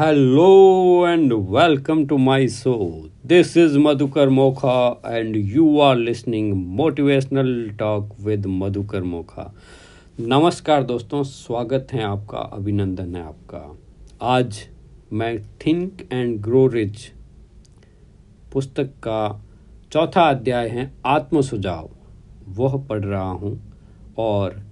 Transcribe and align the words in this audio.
Hello 0.00 1.08
and 1.08 1.32
welcome 1.32 2.04
to 2.06 2.16
my 2.16 2.46
show 2.48 2.74
this 3.26 3.56
is 3.56 3.78
Madhukar 3.78 4.28
Mokha 4.28 5.02
and 5.06 5.36
you 5.36 5.78
are 5.78 5.96
listening 5.96 6.52
motivational 6.76 7.70
talk 7.78 8.10
with 8.20 8.46
Madhukar 8.46 9.02
Mokha 9.02 9.54
नमस्कार 10.20 10.82
दोस्तों, 10.82 11.22
स्वागत 11.22 11.88
है 11.92 12.02
आपका, 12.02 12.38
अभिनंदन 12.38 13.16
है 13.16 13.22
आपका। 13.22 13.78
आज 14.22 14.60
मैं 15.12 15.42
थिंक 15.66 16.02
एंड 16.12 16.38
ग्रो 16.40 16.66
रिच 16.66 17.12
पुस्तक 18.52 18.84
का 18.84 19.46
चौथा 19.92 20.28
अध्याय 20.30 20.68
है 20.68 20.90
आत्म 21.06 21.40
सुझाव 21.40 21.90
वह 22.48 22.76
पढ़ 22.88 23.04
रहा 23.04 23.30
हूँ 23.30 23.74
और 24.18 24.62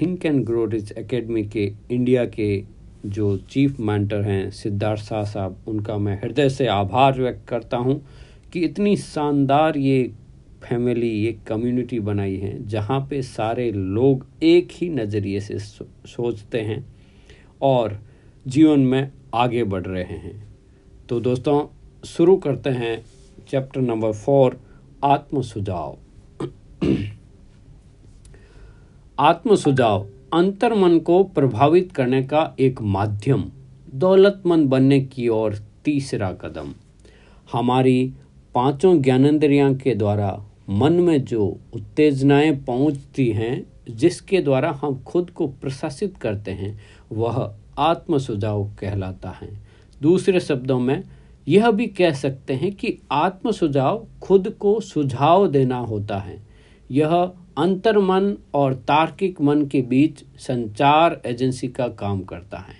think 0.00 0.26
and 0.26 0.44
grow 0.44 0.64
rich 0.64 0.92
academy 0.92 1.44
के 1.44 1.72
इंडिया 1.90 2.24
के 2.24 2.75
जो 3.10 3.36
चीफ 3.50 3.80
मेंटर 3.80 4.22
हैं, 4.22 4.50
सिद्धार्थ 4.50 5.02
शाह 5.02 5.24
साहब, 5.24 5.56
उनका 5.68 5.98
मैं 5.98 6.20
हृदय 6.20 6.48
से 6.48 6.66
आभार 6.66 7.20
व्यक्त 7.20 7.48
करता 7.48 7.76
हूँ 7.76 8.00
कि 8.52 8.60
इतनी 8.60 8.96
शानदार 8.96 9.76
ये 9.76 10.12
फैमिली, 10.62 11.08
ये 11.08 11.32
कम्युनिटी 11.46 12.00
बनाई 12.00 12.36
है, 12.36 12.66
जहाँ 12.66 13.00
पे 13.10 13.22
सारे 13.22 13.72
लोग 13.72 14.26
एक 14.42 14.68
ही 14.72 14.88
नज़रिए 14.88 15.40
से 15.40 15.58
सोचते 15.58 16.60
हैं 16.60 16.84
और 17.62 17.98
जीवन 18.46 18.80
में 18.80 19.12
आगे 19.34 19.64
बढ़ 19.64 19.86
रहे 19.86 20.02
हैं। 20.02 20.48
तो 21.08 21.20
दोस्तों, 21.20 21.66
शुरू 22.04 22.36
करते 22.36 22.70
हैं 22.70 23.04
चैप्टर 23.48 23.80
नंबर 23.80 24.12
फोर 24.12 24.60
आत्म 25.04 25.42
सुझाव 25.42 25.96
आत्म 29.20 29.54
सुझाव 29.54 30.06
अंतर 30.32 30.74
मन 30.74 30.98
को 30.98 31.24
प्रभावित 31.24 31.92
करने 31.92 32.22
का 32.22 32.54
एक 32.60 32.82
माध्यम, 32.82 33.44
दौलतमंद 33.94 34.68
बनने 34.68 35.00
की 35.00 35.28
ओर 35.28 35.54
तीसरा 35.84 36.32
कदम। 36.32 36.74
हमारी 37.52 38.14
पाँचों 38.54 39.02
ज्ञानेन्द्रियाँ 39.02 39.74
के 39.74 39.94
द्वारा 39.94 40.44
मन 40.70 40.92
में 40.92 41.24
जो 41.24 41.60
उत्तेजनाएँ 41.74 42.52
पहुँचती 42.52 43.28
हैं, 43.28 43.66
जिसके 43.90 44.40
द्वारा 44.40 44.78
हम 44.82 45.02
खुद 45.02 45.30
को 45.30 45.46
प्रशासित 45.46 46.16
करते 46.16 46.50
हैं, 46.50 46.80
वह 47.12 47.54
आत्म 47.78 48.18
सुझाव 48.18 48.70
कहलाता 48.78 49.30
है। 49.30 49.60
दूसरे 50.02 50.40
शब्दों 50.40 50.80
में, 50.80 51.04
यह 51.48 51.70
भी 51.70 51.86
कह 51.86 52.12
सकते 52.12 52.54
हैं 52.54 52.72
कि 52.72 52.98
आत्म 53.12 53.50
सुझाव 53.50 54.06
खुद 54.22 54.48
को 54.48 54.80
सुझाव 54.80 55.48
देना 55.48 55.78
होता 55.78 56.18
है। 56.18 56.46
यह 56.90 57.32
अंतर 57.58 57.98
मन 57.98 58.36
और 58.54 58.74
तार्किक 58.74 59.40
मन 59.40 59.66
के 59.66 59.80
बीच 59.82 60.22
संचार 60.38 61.20
एजेंसी 61.26 61.68
का 61.68 61.86
काम 61.88 62.20
करता 62.22 62.58
है। 62.58 62.74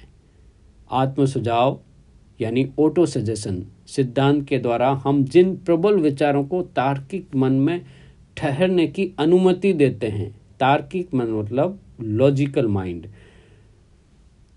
आत्म 0.91 1.27
सुझाव 1.27 1.79
यानी 2.41 2.67
ऑटो 2.79 3.07
सजेशन 3.07 3.63
सिद्धांत 3.87 4.47
के 4.49 4.59
द्वारा 4.59 4.91
हम 5.05 5.25
जिन 5.25 5.57
प्रबल 5.57 5.97
विचारों 5.97 6.45
को 6.45 6.63
तार्किक 6.63 7.37
मन 7.37 7.53
में 7.53 7.81
ठहरने 8.37 8.87
की 8.87 9.11
अनुमति 9.19 9.73
देते 9.73 10.09
हैं, 10.09 10.31
तार्किक 10.61 11.15
मन 11.15 11.27
मतलब 11.27 11.81
लॉजिकल 12.01 12.67
माइंड 12.67 13.07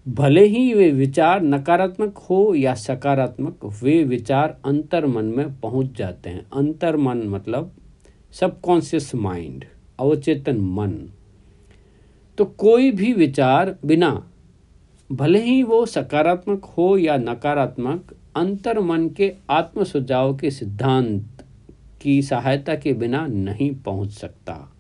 भले 0.08 0.46
ही 0.46 0.74
वे 0.74 0.92
विचार 0.92 1.42
नकारात्मक 1.42 2.18
हो 2.18 2.54
या 2.56 2.74
सकारात्मक, 2.74 3.66
वे 3.84 4.04
विचार 4.04 4.58
अंतर 4.66 5.06
मन 5.06 5.26
में 5.26 5.60
पहुँच 5.60 5.98
जाते 5.98 6.30
हैं। 6.30 6.46
अंतर 6.54 6.98
मन 6.98 7.28
मतलब 7.28 7.76
सबकॉन्शियस 8.32 9.14
माइंड 9.16 9.66
अवचेतन 10.00 10.58
मन। 10.58 10.98
तो 12.38 12.46
कोई 12.46 12.92
भी 12.92 13.14
विचार 13.14 13.76
बिना, 13.86 14.28
भले 15.12 15.42
ही 15.42 15.64
वो 15.64 15.86
सकारात्मक 15.86 16.66
हो 16.66 16.98
या 16.98 17.18
नकारात्मक, 17.18 18.14
अंतर 18.36 18.80
मन 18.80 19.08
के 19.10 19.34
आत्म 19.50 19.84
सुझाव 19.84 20.36
के 20.38 20.52
सिद्धांत 20.52 21.44
की 22.02 22.22
सहायता 22.22 22.76
के 22.76 22.94
बिना 22.94 23.28
नहीं 23.28 23.76
पहुँच 23.76 24.12
सकता। 24.12 24.74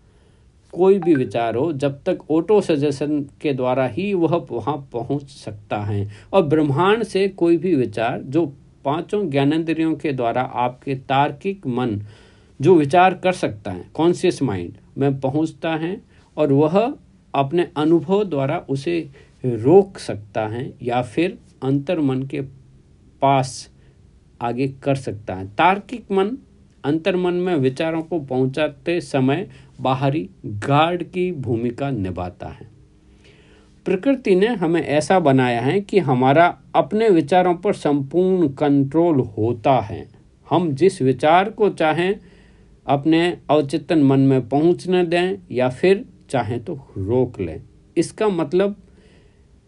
कोई 0.73 0.99
भी 0.99 1.15
विचार 1.15 1.55
हो, 1.55 1.73
जब 1.73 2.03
तक 2.03 2.19
ऑटो 2.31 2.61
सजेशन 2.61 3.21
के 3.41 3.53
द्वारा 3.53 3.85
ही 3.87 4.13
वह 4.13 4.35
वहाँ 4.51 4.89
पहुँच 4.93 5.29
सकता 5.29 5.77
है। 5.77 6.09
और 6.33 6.43
ब्रह्मांड 6.43 7.03
से 7.03 7.27
कोई 7.27 7.57
भी 7.57 7.75
विचार, 7.75 8.21
जो 8.21 8.45
पाँचों 8.85 9.29
ज्ञानेन्द्रियों 9.29 9.95
के 9.95 10.11
द्वारा 10.13 10.41
आपके 10.41 10.95
तार्किक 10.95 11.67
मन 11.67 11.99
जो 12.61 12.75
विचार 12.75 13.13
कर 13.13 13.31
सकता 13.31 13.71
है 13.71 13.85
कॉन्शियस 13.93 14.41
माइंड 14.41 14.73
में 14.97 15.19
पहुँचता 15.19 15.75
है 15.75 16.01
और 16.37 16.53
वह 16.53 16.93
अपने 17.35 17.67
अनुभव 17.77 18.23
द्वारा 18.23 18.65
उसे 18.69 19.09
रोक 19.45 19.97
सकता 19.97 20.47
है 20.47 20.73
या 20.83 21.01
फिर 21.01 21.37
अंतर 21.63 21.99
मन 21.99 22.23
के 22.23 22.41
पास 23.21 23.69
आगे 24.41 24.67
कर 24.67 24.95
सकता 24.95 25.35
है। 25.35 25.47
तार्किक 25.47 26.11
मन, 26.11 26.37
अंतर 26.85 27.15
मन 27.15 27.33
में 27.33 27.55
विचारों 27.55 28.01
को 28.01 28.19
पहुंचाते 28.19 29.01
समय 29.01 29.49
बाहरी 29.81 30.29
गार्ड 30.45 31.03
की 31.03 31.31
भूमिका 31.31 31.91
निभाता 31.91 32.47
है। 32.47 32.69
प्रकृति 33.85 34.35
ने 34.35 34.47
हमें 34.47 34.81
ऐसा 34.81 35.19
बनाया 35.19 35.61
है 35.61 35.81
कि 35.81 35.99
हमारा 35.99 36.57
अपने 36.75 37.09
विचारों 37.09 37.55
पर 37.55 37.73
संपूर्ण 37.73 38.47
कंट्रोल 38.47 39.19
होता 39.19 39.79
है। 39.79 40.07
हम 40.49 40.71
जिस 40.71 41.01
विचार 41.01 41.49
को 41.49 41.69
चाहें 41.69 42.19
अपने 42.89 43.37
अवचेतन 43.49 44.03
मन 44.03 44.19
में 44.19 44.49
पहुँचने 44.49 45.03
दें 45.03 45.37
या 45.51 45.69
फिर 45.69 46.05
चाहें 46.29 46.63
तो 46.63 46.73
रोक 46.97 47.39
लें। 47.39 47.61
इसका 47.97 48.27
मतलब 48.29 48.75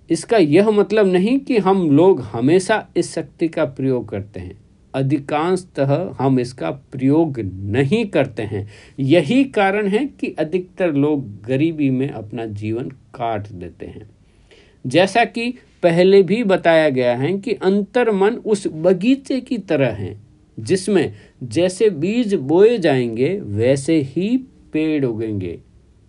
इसका 0.09 0.37
यह 0.37 0.69
मतलब 0.69 1.07
नहीं 1.07 1.39
कि 1.39 1.57
हम 1.57 1.91
लोग 1.91 2.21
हमेशा 2.21 2.87
इस 2.97 3.13
शक्ति 3.15 3.47
का 3.47 3.65
प्रयोग 3.65 4.09
करते 4.09 4.39
हैं। 4.39 4.59
अधिकांशतः 4.93 6.15
हम 6.19 6.39
इसका 6.39 6.71
प्रयोग 6.71 7.39
नहीं 7.39 8.05
करते 8.05 8.43
हैं। 8.43 8.67
यही 8.99 9.43
कारण 9.43 9.87
है 9.87 10.05
कि 10.19 10.35
अधिकतर 10.39 10.93
लोग 10.93 11.41
गरीबी 11.41 11.89
में 11.89 12.09
अपना 12.09 12.45
जीवन 12.45 12.89
काट 12.89 13.47
देते 13.47 13.85
हैं। 13.85 14.09
जैसा 14.87 15.25
कि 15.25 15.53
पहले 15.83 16.23
भी 16.23 16.43
बताया 16.43 16.89
गया 16.89 17.15
है 17.15 17.37
कि 17.37 17.53
अंतर 17.53 18.11
मन 18.11 18.35
उस 18.35 18.67
बगीचे 18.67 19.39
की 19.41 19.57
तरह 19.57 19.91
है। 19.93 20.30
जिसमें 20.59 21.13
जैसे 21.43 21.89
बीज 21.89 22.33
बोए 22.33 22.77
जाएँगे, 22.77 23.39
वैसे 23.39 24.01
ही 24.01 24.37
पेड़ 24.73 25.05
उगेंगे। 25.05 25.59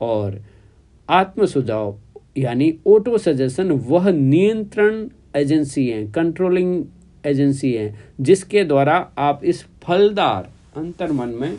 और 0.00 0.42
आत्म 1.10 1.46
सुझाव 1.46 1.98
यानी 2.36 2.78
ऑटो 2.86 3.18
सजेशन 3.18 3.70
वह 3.70 4.10
नियंत्रण 4.10 5.08
एजेंसी 5.36 5.88
है 5.88 6.06
कंट्रोलिंग 6.06 6.84
एजेंसी 7.26 7.72
है, 7.72 7.94
जिसके 8.20 8.64
द्वारा 8.64 9.12
आप 9.18 9.40
इस 9.44 9.66
फलदार 9.82 10.50
अंतर्मन 10.76 11.28
में 11.28 11.58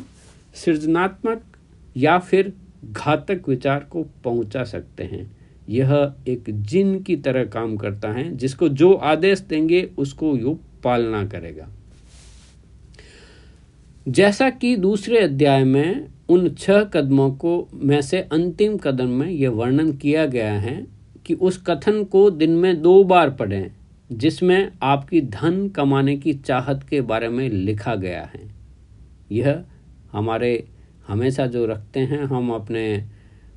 सृजनात्मक 0.55 1.43
या 1.97 2.17
फिर 2.17 2.53
घातक 2.91 3.41
विचार 3.49 3.79
को 3.79 4.03
पहुँचा 4.23 4.63
सकते 4.63 5.03
हैं। 5.03 5.37
यह 5.69 6.13
एक 6.27 6.43
जिन 6.49 6.99
की 6.99 7.15
तरह 7.15 7.45
काम 7.45 7.77
करता 7.77 8.11
है, 8.11 8.35
जिसको 8.35 8.69
जो 8.69 8.93
आदेश 8.93 9.39
देंगे, 9.39 9.89
उसको 9.97 10.37
यू 10.37 10.59
पालना 10.83 11.25
करेगा। 11.25 11.69
जैसा 14.07 14.49
कि 14.49 14.75
दूसरे 14.75 15.19
अध्याय 15.19 15.63
में 15.63 16.07
उन 16.29 16.49
छह 16.49 16.83
कदमों 16.83 17.31
को 17.31 17.69
में 17.73 18.01
से 18.01 18.19
अंतिम 18.21 18.77
कदम 18.77 19.07
में 19.07 19.29
यह 19.29 19.49
वर्णन 19.49 19.91
किया 19.91 20.25
गया 20.25 20.53
है 20.53 20.87
कि 21.25 21.33
उस 21.33 21.63
कथन 21.67 22.03
को 22.03 22.29
दिन 22.29 22.49
में 22.49 22.81
दो 22.81 23.03
बार 23.03 23.29
पढ़ें, 23.29 23.71
जिसमें 24.11 24.71
आपकी 24.83 25.21
धन 25.21 25.69
कमाने 25.69 26.17
की 26.17 26.33
चाहत 26.33 26.85
के 26.89 27.01
बारे 27.01 27.29
में 27.29 27.49
लिखा 27.49 27.95
गया 27.95 28.29
है। 28.33 28.41
यह 29.31 29.63
हमारे 30.11 30.67
हमेशा 31.07 31.45
जो 31.45 31.65
रखते 31.65 31.99
हैं, 31.99 32.23
हम 32.23 32.49
अपने 32.49 33.05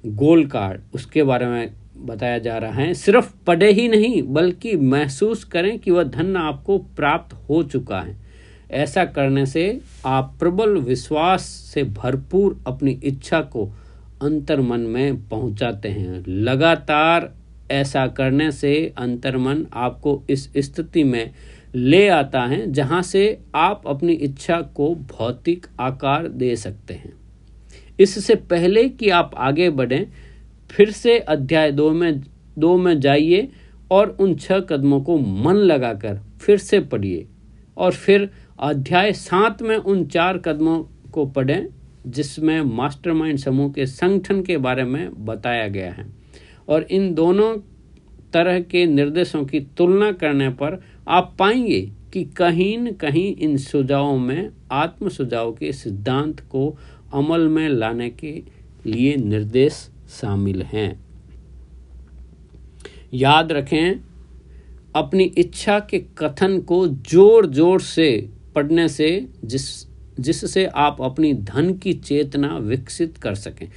गोल 0.06 0.46
कार्ड, 0.46 0.80
उसके 0.94 1.22
बारे 1.22 1.46
में 1.46 1.70
बताया 1.96 2.38
जा 2.38 2.58
रहा 2.58 2.72
है। 2.72 2.94
सिर्फ़ 2.94 3.34
पढ़े 3.46 3.72
ही 3.72 3.88
नहीं, 3.88 4.22
बल्कि 4.22 4.76
महसूस 4.76 5.44
करें 5.44 5.78
कि 5.78 5.90
वह 5.90 6.02
धन 6.02 6.36
आपको 6.36 6.78
प्राप्त 6.78 7.34
हो 7.48 7.62
चुका 7.62 8.00
है। 8.00 8.25
ऐसा 8.70 9.04
करने 9.04 9.44
से 9.46 9.80
आप 10.06 10.34
प्रबल 10.38 10.76
विश्वास 10.76 11.42
से 11.74 11.82
भरपूर 11.84 12.58
अपनी 12.66 12.90
इच्छा 13.04 13.40
को 13.40 13.64
अंतर 14.22 14.60
मन 14.60 14.80
में 14.80 15.28
पहुंचाते 15.28 15.88
हैं। 15.88 16.24
लगातार 16.28 17.32
ऐसा 17.70 18.06
करने 18.06 18.50
से 18.52 18.92
अंतर्मन 18.98 19.66
आपको 19.72 20.22
इस 20.30 20.50
स्थिति 20.56 21.04
में 21.04 21.30
ले 21.74 22.08
आता 22.08 22.40
है, 22.40 22.72
जहाँ 22.72 23.02
से 23.02 23.38
आप 23.54 23.82
अपनी 23.86 24.12
इच्छा 24.12 24.60
को 24.60 24.94
भौतिक 24.94 25.66
आकार 25.80 26.28
दे 26.28 26.54
सकते 26.56 26.94
हैं। 26.94 27.12
इससे 28.00 28.34
पहले 28.34 28.88
कि 28.88 29.10
आप 29.10 29.34
आगे 29.36 29.70
बढ़ें, 29.70 30.06
फिर 30.70 30.90
से 30.90 31.18
अध्याय 31.18 31.72
दो 31.72 31.90
में 31.90 32.22
दो 32.58 32.76
में 32.76 32.98
जाइए 33.00 33.48
और 33.90 34.16
उन 34.20 34.34
छह 34.36 34.60
कदमों 34.60 35.00
को 35.00 35.18
मन 35.18 35.54
लगाकर 35.54 36.20
फिर 36.40 36.58
से 36.58 36.80
पढ़िए 36.80 37.26
और 37.76 37.92
फिर 37.92 38.30
अध्याय 38.58 39.12
सात 39.12 39.62
में 39.62 39.76
उन 39.76 40.04
चार 40.06 40.38
कदमों 40.38 40.78
को 41.12 41.24
पढ़ें, 41.26 41.66
जिसमें 42.06 42.60
मास्टरमाइंड 42.60 43.38
समूह 43.38 43.72
के 43.72 43.86
संगठन 43.86 44.42
के 44.42 44.56
बारे 44.56 44.84
में 44.84 45.24
बताया 45.24 45.66
गया 45.68 45.90
है। 45.92 46.06
और 46.68 46.82
इन 46.82 47.12
दोनों 47.14 47.56
तरह 48.32 48.60
के 48.60 48.84
निर्देशों 48.86 49.44
की 49.44 49.60
तुलना 49.60 50.10
करने 50.12 50.48
पर 50.50 50.80
आप 51.08 51.34
पाएँगे 51.38 51.80
कि 52.12 52.24
कहीं 52.36 52.78
न 52.78 52.92
कहीं 52.92 53.34
इन 53.36 53.56
सुझावों 53.56 54.18
में 54.18 54.50
आत्म 54.72 55.08
सुझाव 55.08 55.52
के 55.52 55.72
सिद्धांत 55.72 56.40
को 56.40 56.68
अमल 57.14 57.48
में 57.48 57.68
लाने 57.68 58.08
के 58.10 58.32
लिए 58.86 59.16
निर्देश 59.16 59.72
शामिल 60.10 60.62
हैं। 60.62 61.04
याद 63.14 63.52
रखें, 63.52 64.00
अपनी 64.96 65.24
इच्छा 65.38 65.78
के 65.80 65.98
कथन 66.18 66.58
को 66.60 66.86
ज़ोर 66.88 67.46
ज़ोर 67.46 67.80
से 67.80 68.08
पढ़ने 68.56 68.88
से, 68.88 69.08
जिस, 69.44 69.86
जिससे 70.20 70.66
आप 70.66 71.02
अपनी 71.02 71.32
धन 71.34 71.72
की 71.74 71.92
चेतना 71.92 72.56
विकसित 72.58 73.16
कर 73.16 73.34
सकें। 73.34 73.68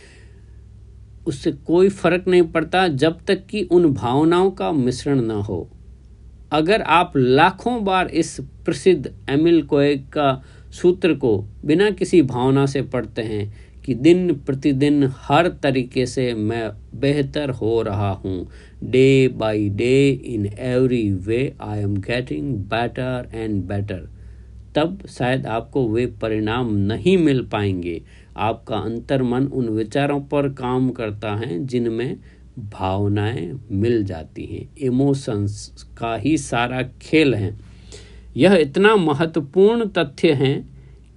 उससे 1.28 1.52
कोई 1.52 1.90
फ़र्क 1.90 2.28
नहीं 2.28 2.42
पड़ता 2.44 2.88
जब 2.88 3.20
तक 3.28 3.46
कि 3.46 3.64
उन 3.64 3.94
भावनाओं 3.94 4.52
का 4.52 4.72
मिश्रण 4.72 5.22
ना 5.22 5.34
हो। 5.34 5.68
अगर 6.52 6.82
आप 6.82 7.14
लाखों 7.16 7.84
बार 7.84 8.08
इस 8.08 8.40
प्रसिद्ध 8.66 9.12
एमिल 9.30 9.62
कोएग 9.64 10.08
का 10.10 10.32
सूत्र 10.72 11.14
को 11.14 11.38
बिना 11.66 11.90
किसी 11.92 12.22
भावना 12.22 12.66
से 12.66 12.82
पढ़ते 12.82 13.22
हैं 13.22 13.54
कि 13.86 13.94
दिन 13.96 14.34
प्रतिदिन 14.46 15.12
हर 15.18 15.48
तरीके 15.64 16.06
से 16.06 16.34
मैं 16.34 16.70
बेहतर 17.00 17.50
हो 17.50 17.82
रहा 17.82 18.12
हूँ। 18.14 18.50
Day 18.84 19.28
by 19.28 19.70
day 19.70 20.10
in 20.26 20.46
every 20.60 21.12
way 21.28 21.42
I 21.62 21.80
am 21.80 21.96
getting 22.02 22.54
better 22.66 23.30
and 23.34 23.64
better 23.64 24.08
तब 24.76 25.00
शायद 25.10 25.46
आपको 25.48 25.88
वे 25.88 26.06
परिणाम 26.06 26.76
नहीं 26.76 27.18
मिल 27.18 27.42
पाएँगे। 27.44 28.02
आपका 28.38 28.78
अंतर्मन 28.78 29.44
उन 29.44 29.70
विचारों 29.70 30.22
पर 30.22 30.50
काम 30.50 30.90
करता 30.90 31.36
है 31.36 31.66
जिनमें 31.66 32.18
भावनाएँ 32.60 33.60
मिल 33.72 34.04
जाती 34.04 34.46
हैं। 34.46 34.70
इमोशंस 34.78 35.86
का 35.98 36.16
ही 36.16 36.38
सारा 36.38 36.82
खेल 37.02 37.36
है। 37.36 37.58
यह 38.38 38.54
इतना 38.54 38.96
महत्वपूर्ण 38.96 39.86
तथ्य 39.86 40.34
है 40.34 40.66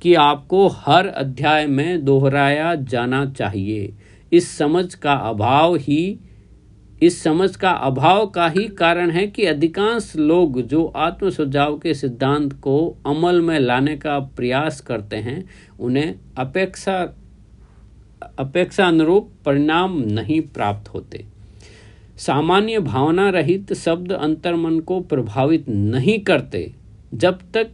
कि 0.02 0.14
आपको 0.14 0.68
हर 0.68 1.06
अध्याय 1.06 1.66
में 1.66 2.04
दोहराया 2.04 2.74
जाना 2.74 3.26
चाहिए। 3.26 3.92
इस 4.32 4.58
समझ 4.58 4.94
का 4.94 5.12
अभाव 5.12 5.76
ही 5.76 6.18
इस 7.02 7.22
समझ 7.22 7.56
का 7.56 7.70
अभाव 7.70 8.26
का 8.26 8.48
ही 8.48 8.68
कारण 8.68 9.10
है 9.10 9.26
कि 9.26 9.44
अधिकांश 9.44 10.12
लोग 10.16 10.60
जो 10.62 10.84
आत्म 10.86 11.30
सुझाव 11.30 11.78
के 11.78 11.94
सिद्धांत 11.94 12.52
को 12.52 12.96
अमल 13.06 13.40
में 13.40 13.58
लाने 13.58 13.96
का 13.96 14.18
प्रयास 14.18 14.80
करते 14.80 15.16
हैं, 15.16 15.44
उन्हें 15.80 16.14
अपेक्षा 16.38 17.14
अपेक्षा 18.38 18.86
अनुरूप 18.86 19.30
परिणाम 19.44 19.98
नहीं 19.98 20.40
प्राप्त 20.40 20.88
होते। 20.88 21.24
सामान्य 22.16 22.78
भावना 22.78 23.30
रहित 23.30 23.72
शब्द 23.72 24.12
अंतर्मन 24.12 24.80
को 24.80 25.00
प्रभावित 25.00 25.68
नहीं 25.68 26.18
करते, 26.18 26.74
जब 27.14 27.38
तक 27.54 27.70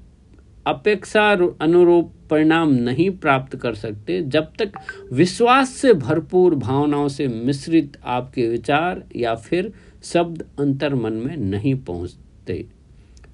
अपेक्षा 0.69 1.31
अनुरूप 1.61 2.13
परिणाम 2.31 2.73
नहीं 2.75 3.11
प्राप्त 3.11 3.57
कर 3.57 3.75
सकते। 3.75 4.21
जब 4.23 4.53
तक 4.59 4.73
विश्वास 5.13 5.71
से 5.71 5.93
भरपूर 5.95 6.55
भावनाओं 6.55 7.09
से 7.09 7.29
मिश्रित 7.29 7.97
आपके 8.05 8.49
विचार 8.49 9.03
या 9.17 9.35
फिर 9.35 9.73
शब्द 10.05 10.45
अंतर 10.59 10.95
मन 10.95 11.13
में 11.13 11.37
नहीं 11.37 11.75
पहुँचते। 11.75 12.67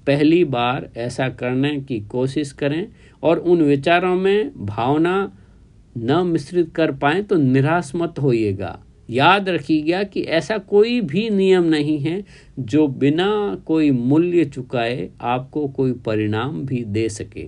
पहली 0.07 0.43
बार 0.45 0.89
ऐसा 0.97 1.29
करने 1.29 1.75
की 1.81 1.99
कोशिश 2.01 2.51
करें 2.51 2.87
और 3.23 3.39
उन 3.39 3.61
विचारों 3.61 4.15
में 4.15 4.65
भावना 4.65 5.31
न 5.97 6.25
मिश्रित 6.27 6.73
कर 6.75 6.91
पाए 6.91 7.21
तो 7.21 7.35
निराश 7.35 7.91
मत 7.95 8.19
होइएगा। 8.19 8.79
याद 9.09 9.49
रखिएगा 9.49 10.03
कि 10.03 10.21
ऐसा 10.21 10.57
कोई 10.57 11.01
भी 11.01 11.29
नियम 11.29 11.63
नहीं 11.63 11.99
है 11.99 12.23
जो 12.59 12.87
बिना 12.87 13.27
कोई 13.65 13.91
मूल्य 13.91 14.45
चुकाए 14.45 15.09
आपको 15.21 15.67
कोई 15.67 15.91
परिणाम 15.91 16.61
भी 16.65 16.83
दे 16.83 17.09
सके। 17.09 17.47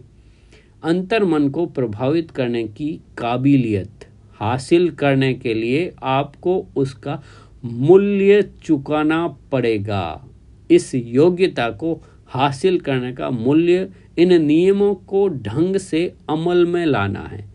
अंतर 0.83 1.23
मन 1.23 1.49
को 1.49 1.65
प्रभावित 1.65 2.31
करने 2.31 2.63
की 2.63 2.99
काबिलियत 3.17 4.07
हासिल 4.39 4.89
करने 4.89 5.33
के 5.33 5.53
लिए 5.53 5.91
आपको 6.03 6.65
उसका 6.75 7.21
मूल्य 7.65 8.41
चुकाना 8.63 9.27
पड़ेगा। 9.27 10.25
इस 10.71 10.95
योग्यता 10.95 11.69
को 11.69 12.01
हासिल 12.27 12.79
करने 12.79 13.13
का 13.13 13.29
मूल्य 13.29 13.89
इन 14.19 14.41
नियमों 14.43 14.95
को 14.95 15.27
ढंग 15.27 15.77
से 15.77 16.13
अमल 16.29 16.65
में 16.65 16.85
लाना 16.85 17.19
है। 17.19 17.45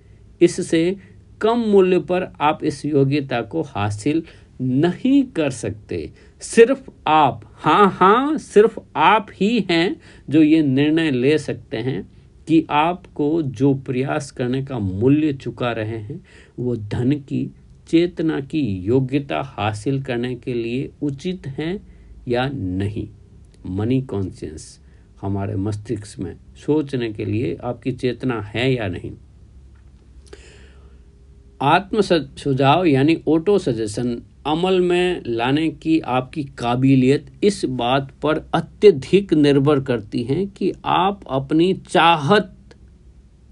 इससे 0.41 0.97
कम 1.43 1.59
मूल्य 1.59 1.99
पर 1.99 2.33
आप 2.41 2.65
इस 2.65 2.85
योग्यता 2.85 3.41
को 3.43 3.63
हासिल 3.63 4.23
नहीं 4.61 5.23
कर 5.25 5.51
सकते। 5.51 6.11
सिर्फ़ 6.41 6.91
आप 7.07 7.41
हाँ 7.55 7.91
हाँ 7.91 8.39
सिर्फ़ 8.39 8.79
आप 8.97 9.27
ही 9.35 9.67
हैं 9.71 9.97
जो 10.31 10.43
ये 10.43 10.63
निर्णय 10.63 11.11
ले 11.11 11.39
सकते 11.39 11.77
हैं 11.77 12.03
कि 12.49 12.67
आपको 12.71 13.43
जो 13.43 13.75
प्रयास 13.75 14.31
करने 14.31 14.63
का 14.65 14.79
मूल्य 14.79 15.33
चुका 15.33 15.73
रहे 15.73 15.99
हैं, 15.99 16.25
वो 16.59 16.77
धन 16.77 17.13
की, 17.13 17.51
चेतना 17.89 18.41
की 18.41 18.61
योग्यता 18.61 19.41
हासिल 19.45 20.03
करने 20.03 20.35
के 20.35 20.55
लिए 20.55 20.91
उचित 21.03 21.47
है 21.47 21.81
या 22.29 22.49
नहीं। 22.55 23.09
मनी 23.67 24.01
कॉन्शियस, 24.03 24.81
हमारे 25.23 25.57
मस्तिष्क 25.57 26.19
में 26.19 26.37
सोचने 26.67 27.13
के 27.13 27.25
लिए 27.25 27.57
आपकी 27.65 27.93
चेतना 27.93 28.41
है 28.43 28.73
या 28.75 28.89
नहीं। 28.89 29.13
आत्म 31.63 32.01
सुझाव 32.01 32.85
यानी 32.85 33.17
ऑटो 33.29 33.59
सजेशन 33.59 34.17
अमल 34.47 34.81
में 34.81 35.23
लाने 35.27 35.69
की 35.83 35.99
आपकी 36.01 36.43
काबिलियत 36.59 37.27
इस 37.45 37.65
बात 37.81 38.09
पर 38.23 38.43
अत्यधिक 38.55 39.35
निर्भर 39.35 39.81
करती 39.81 40.23
है 40.23 40.45
कि 40.57 40.73
आप 40.85 41.21
अपनी 41.31 41.73
चाहत 41.91 42.55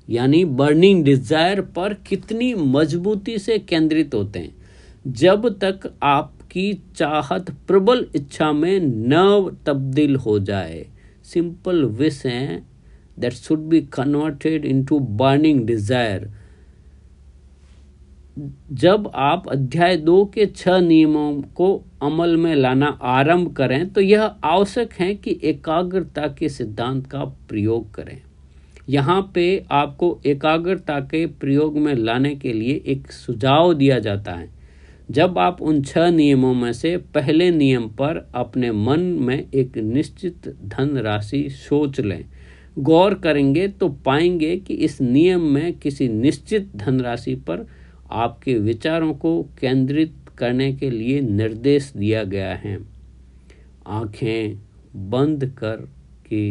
यानी 0.09 0.45
बर्निंग 0.61 1.05
डिज़ायर 1.05 1.61
पर 1.77 1.95
कितनी 2.09 2.53
मजबूती 2.55 3.39
से 3.39 3.59
केंद्रित 3.59 4.15
होते 4.15 4.39
हैं। 4.39 5.13
जब 5.13 5.49
तक 5.59 5.91
आपकी 6.03 6.73
चाहत 6.97 7.51
प्रबल 7.69 8.07
इच्छा 8.17 8.53
में 8.53 8.81
न 8.83 9.57
तब्दील 9.67 10.17
हो 10.17 10.39
जाए 10.41 10.85
सिंपल 11.33 11.85
विश 12.01 12.25
है 12.27 12.63
that 13.19 13.33
should 13.33 13.69
be 13.69 13.81
converted 13.93 14.65
into 14.65 14.99
burning 14.99 15.65
desire 15.67 16.31
जब 18.41 19.11
आप 19.15 19.49
अध्याय 19.49 19.97
दो 19.97 20.25
के 20.25 20.45
छह 20.47 20.79
नियमों 20.81 21.33
को 21.55 21.75
अमल 22.03 22.37
में 22.37 22.55
लाना 22.55 22.87
आरंभ 23.03 23.53
करें 23.53 23.89
तो 23.89 24.01
यह 24.01 24.23
आवश्यक 24.23 24.93
है 24.93 25.15
कि 25.15 25.39
एकाग्रता 25.45 26.27
के 26.39 26.49
सिद्धांत 26.49 27.07
का 27.07 27.25
प्रयोग 27.49 27.95
करें। 27.95 28.21
यहाँ 28.89 29.21
पे 29.35 29.45
आपको 29.71 30.19
एकाग्रता 30.27 30.99
के 31.01 31.25
प्रयोग 31.41 31.79
में 31.79 31.95
लाने 31.95 32.35
के 32.35 32.53
लिए 32.53 32.81
एक 32.87 33.11
सुझाव 33.13 33.73
दिया 33.75 33.99
जाता 33.99 34.33
है। 34.33 34.49
जब 35.11 35.39
आप 35.39 35.61
उन 35.63 35.83
छह 35.83 36.11
नियमों 36.11 36.55
में 36.55 36.73
से 36.73 36.97
पहले 37.15 37.51
नियम 37.51 37.89
पर 37.91 38.27
अपने 38.35 38.71
मन 38.73 39.01
में 39.21 39.39
एक 39.39 39.77
निश्चित 39.79 40.49
धन 40.67 40.97
राशि 40.99 41.47
सोच 41.51 42.01
लें, 42.01 42.25
गौर 42.79 43.15
करेंगे 43.15 43.69
तो 43.69 43.89
पाएँगे 44.05 44.57
कि 44.57 44.75
इस 44.75 45.01
नियम 45.01 45.43
में 45.45 45.73
किसी 45.73 46.09
निश्चित 46.09 46.73
धनराशि 46.77 47.35
पर 47.35 47.67
आपके 48.11 48.55
विचारों 48.55 49.15
को 49.15 49.43
केंद्रित 49.61 50.15
करने 50.39 50.73
के 50.73 50.91
लिए 50.91 51.21
निर्देश 51.21 51.93
दिया 51.97 52.25
गया 52.25 52.55
है। 52.55 52.79
आँखें 53.87 54.59
बंद 55.11 55.45
कर 55.59 55.89
के 56.29 56.45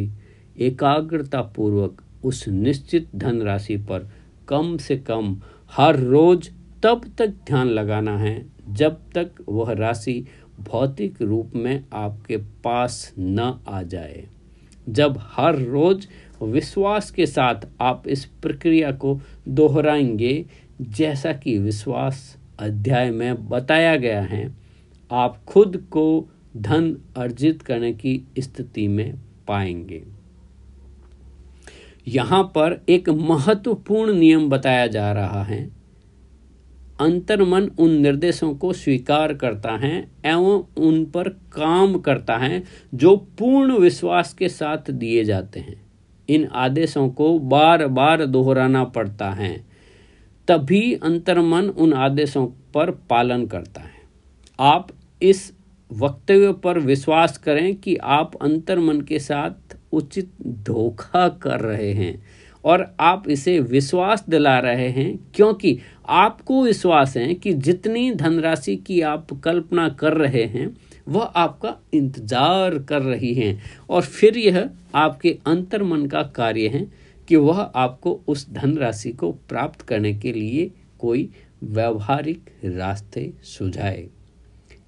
एकाग्रता 0.66 1.42
पूर्वक 1.42 2.01
उस 2.24 2.48
निश्चित 2.48 3.10
धनराशि 3.16 3.78
पर 3.78 4.10
कम 4.48 4.78
से 4.78 4.98
कम 4.98 5.38
हर 5.72 6.00
रोज 6.00 6.50
तब 6.84 7.01
तक 7.18 7.28
ध्यान 7.28 7.68
लगाना 7.68 8.18
है 8.18 8.46
जब 8.70 9.00
तक 9.16 9.32
वह 9.50 9.72
राशि 9.74 10.25
भौतिक 10.60 11.22
रूप 11.22 11.51
में 11.56 11.84
आपके 11.94 12.38
पास 12.38 13.13
न 13.20 13.60
आ 13.68 13.82
जाए। 13.84 14.24
जब 14.89 15.18
हर 15.20 15.56
रोज 15.56 16.08
विश्वास 16.44 17.12
के 17.12 17.25
साथ 17.25 17.68
आप 17.82 18.08
इस 18.08 18.25
प्रक्रिया 18.25 18.92
को 18.92 19.20
दोहराएँगे 19.48 20.46
जैसा 20.81 21.33
कि 21.33 21.57
विश्वास 21.57 22.38
अध्याय 22.59 23.12
में 23.12 23.50
बताया 23.50 23.95
गया 23.95 24.21
है, 24.21 24.55
आप 25.12 25.43
खुद 25.48 25.88
को 25.91 26.29
धन 26.57 26.98
अर्जित 27.17 27.62
करने 27.62 27.93
की 27.93 28.27
स्थिति 28.39 28.88
में 28.88 29.15
पाएँगे। 29.48 30.03
यहाँ 32.07 32.43
पर 32.43 32.81
एक 32.89 33.09
महत्वपूर्ण 33.09 34.13
नियम 34.13 34.50
बताया 34.50 34.88
जा 34.88 35.12
रहा 35.12 35.43
है। 35.43 35.69
अंतर्मन 37.01 37.71
उन 37.79 37.91
निर्देशों 37.91 38.55
को 38.55 38.74
स्वीकार 38.74 39.33
करता 39.33 39.71
है 39.71 40.12
एवं 40.25 40.63
उन 40.77 41.05
पर 41.05 41.29
काम 41.29 41.98
करता 41.98 42.38
है 42.38 42.63
जो 42.95 43.17
पूर्ण 43.17 43.77
विश्वास 43.77 44.33
के 44.33 44.50
साथ 44.50 44.91
दिए 44.91 45.24
जाते 45.24 45.59
हैं। 45.59 45.81
इन 46.29 46.45
आदेशों 46.45 47.09
को 47.09 47.39
बार 47.39 47.88
बार 47.88 48.25
दोहराना 48.25 48.83
पड़ता 48.83 49.29
है। 49.29 49.69
तभी 50.50 50.94
अंतर्मन 50.96 51.70
उन 51.70 51.94
आदेशों 51.96 52.46
पर 52.74 52.91
पालन 53.10 53.46
करता 53.46 53.82
है। 53.82 53.98
आप 54.60 54.88
इस 55.22 55.51
वक्तव्य 55.91 56.51
पर 56.53 56.79
विश्वास 56.79 57.38
करें 57.38 57.75
कि 57.75 57.96
आप 57.96 58.36
अंतर्मन 58.41 59.01
के 59.01 59.20
साथ 59.20 59.77
उचित 59.91 60.32
धोखा 60.65 61.27
कर 61.44 61.60
रहे 61.60 61.91
हैं 61.94 62.22
और 62.63 62.86
आप 63.00 63.29
इसे 63.29 63.60
विश्वास 63.60 64.24
दिला 64.29 64.58
रहे 64.60 64.88
हैं, 64.89 65.20
क्योंकि 65.36 65.77
आपको 66.10 66.63
विश्वास 66.63 67.15
है 67.18 67.34
कि 67.34 67.53
जितनी 67.53 68.12
धनराशि 68.12 68.75
की 68.77 69.01
आप 69.01 69.27
कल्पना 69.44 69.88
कर 69.89 70.13
रहे 70.13 70.44
हैं, 70.46 70.75
वह 71.08 71.24
आपका 71.24 71.75
इंतज़ार 71.94 72.77
कर 72.79 73.01
रही 73.01 73.34
हैं। 73.34 73.62
और 73.89 74.01
फिर 74.01 74.38
यह 74.38 74.70
आपके 74.96 75.38
अंतर्मन 75.48 76.06
का 76.06 76.22
कार्य 76.36 76.68
है। 76.68 76.88
कि 77.29 77.36
वह 77.36 77.59
आपको 77.59 78.19
उस 78.27 78.50
धनराशि 78.50 79.12
को 79.12 79.31
प्राप्त 79.50 79.81
करने 79.81 80.13
के 80.13 80.31
लिए 80.33 80.71
कोई 81.00 81.29
व्यवहारिक 81.63 82.50
रास्ते 82.65 83.31
सुझाए। 83.43 84.07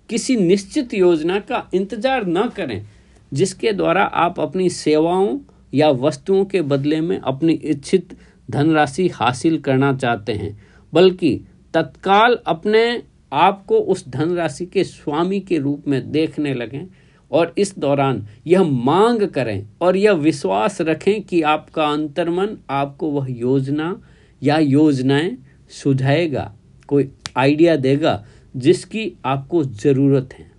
किसी 0.10 0.36
निश्चित 0.36 0.93
योजना 0.93 1.39
का 1.39 1.69
इंतज़ार 1.74 2.25
न 2.27 2.48
करें, 2.48 2.86
जिसके 3.33 3.71
द्वारा 3.71 4.03
आप 4.03 4.39
अपनी 4.39 4.69
सेवाओं 4.69 5.38
या 5.74 5.89
वस्तुओं 5.89 6.45
के 6.45 6.62
बदले 6.62 7.01
में 7.01 7.19
अपनी 7.19 7.53
इच्छित 7.53 8.17
धनराशि 8.51 9.07
हासिल 9.07 9.57
करना 9.57 9.93
चाहते 9.93 10.33
हैं, 10.33 10.57
बल्कि 10.93 11.36
तत्काल 11.74 12.38
अपने 12.45 13.03
आप 13.33 13.63
को 13.65 13.77
उस 13.77 14.07
धनराशि 14.10 14.65
के 14.65 14.83
स्वामी 14.83 15.39
के 15.39 15.57
रूप 15.57 15.88
में 15.88 16.12
देखने 16.12 16.53
लगें। 16.53 16.86
और 17.32 17.54
इस 17.58 17.78
दौरान 17.80 18.26
यह 18.48 18.64
मांग 18.64 19.28
करें 19.30 19.68
और 19.82 19.98
यह 19.98 20.14
विश्वास 20.20 20.82
रखें 20.82 21.22
कि 21.24 21.42
आपका 21.44 21.86
अंतर्मन 21.86 22.58
आपको 22.72 23.10
वह 23.12 23.32
योजना 23.32 23.96
या 24.42 24.58
योजनाएँ 24.58 25.38
सुझाएगा, 25.72 26.52
कोई 26.90 27.10
आइडिया 27.38 27.76
देगा 27.78 28.24
जिसकी 28.56 29.12
आपको 29.26 29.64
ज़रूरत 29.64 30.34
है। 30.34 30.50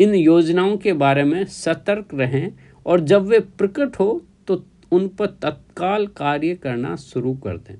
इन 0.00 0.14
योजनाओं 0.14 0.76
के 0.76 0.92
बारे 0.94 1.24
में 1.24 1.44
सतर्क 1.46 2.14
रहें 2.14 2.52
और 2.86 3.00
जब 3.02 3.26
वे 3.26 3.40
प्रकट 3.58 3.98
हो 4.00 4.22
तो 4.48 4.64
उन 4.92 5.08
पर 5.08 5.26
तत्काल 5.42 6.06
कार्य 6.16 6.54
करना 6.54 6.94
शुरू 6.98 7.34
कर 7.36 7.56
दें। 7.58 7.76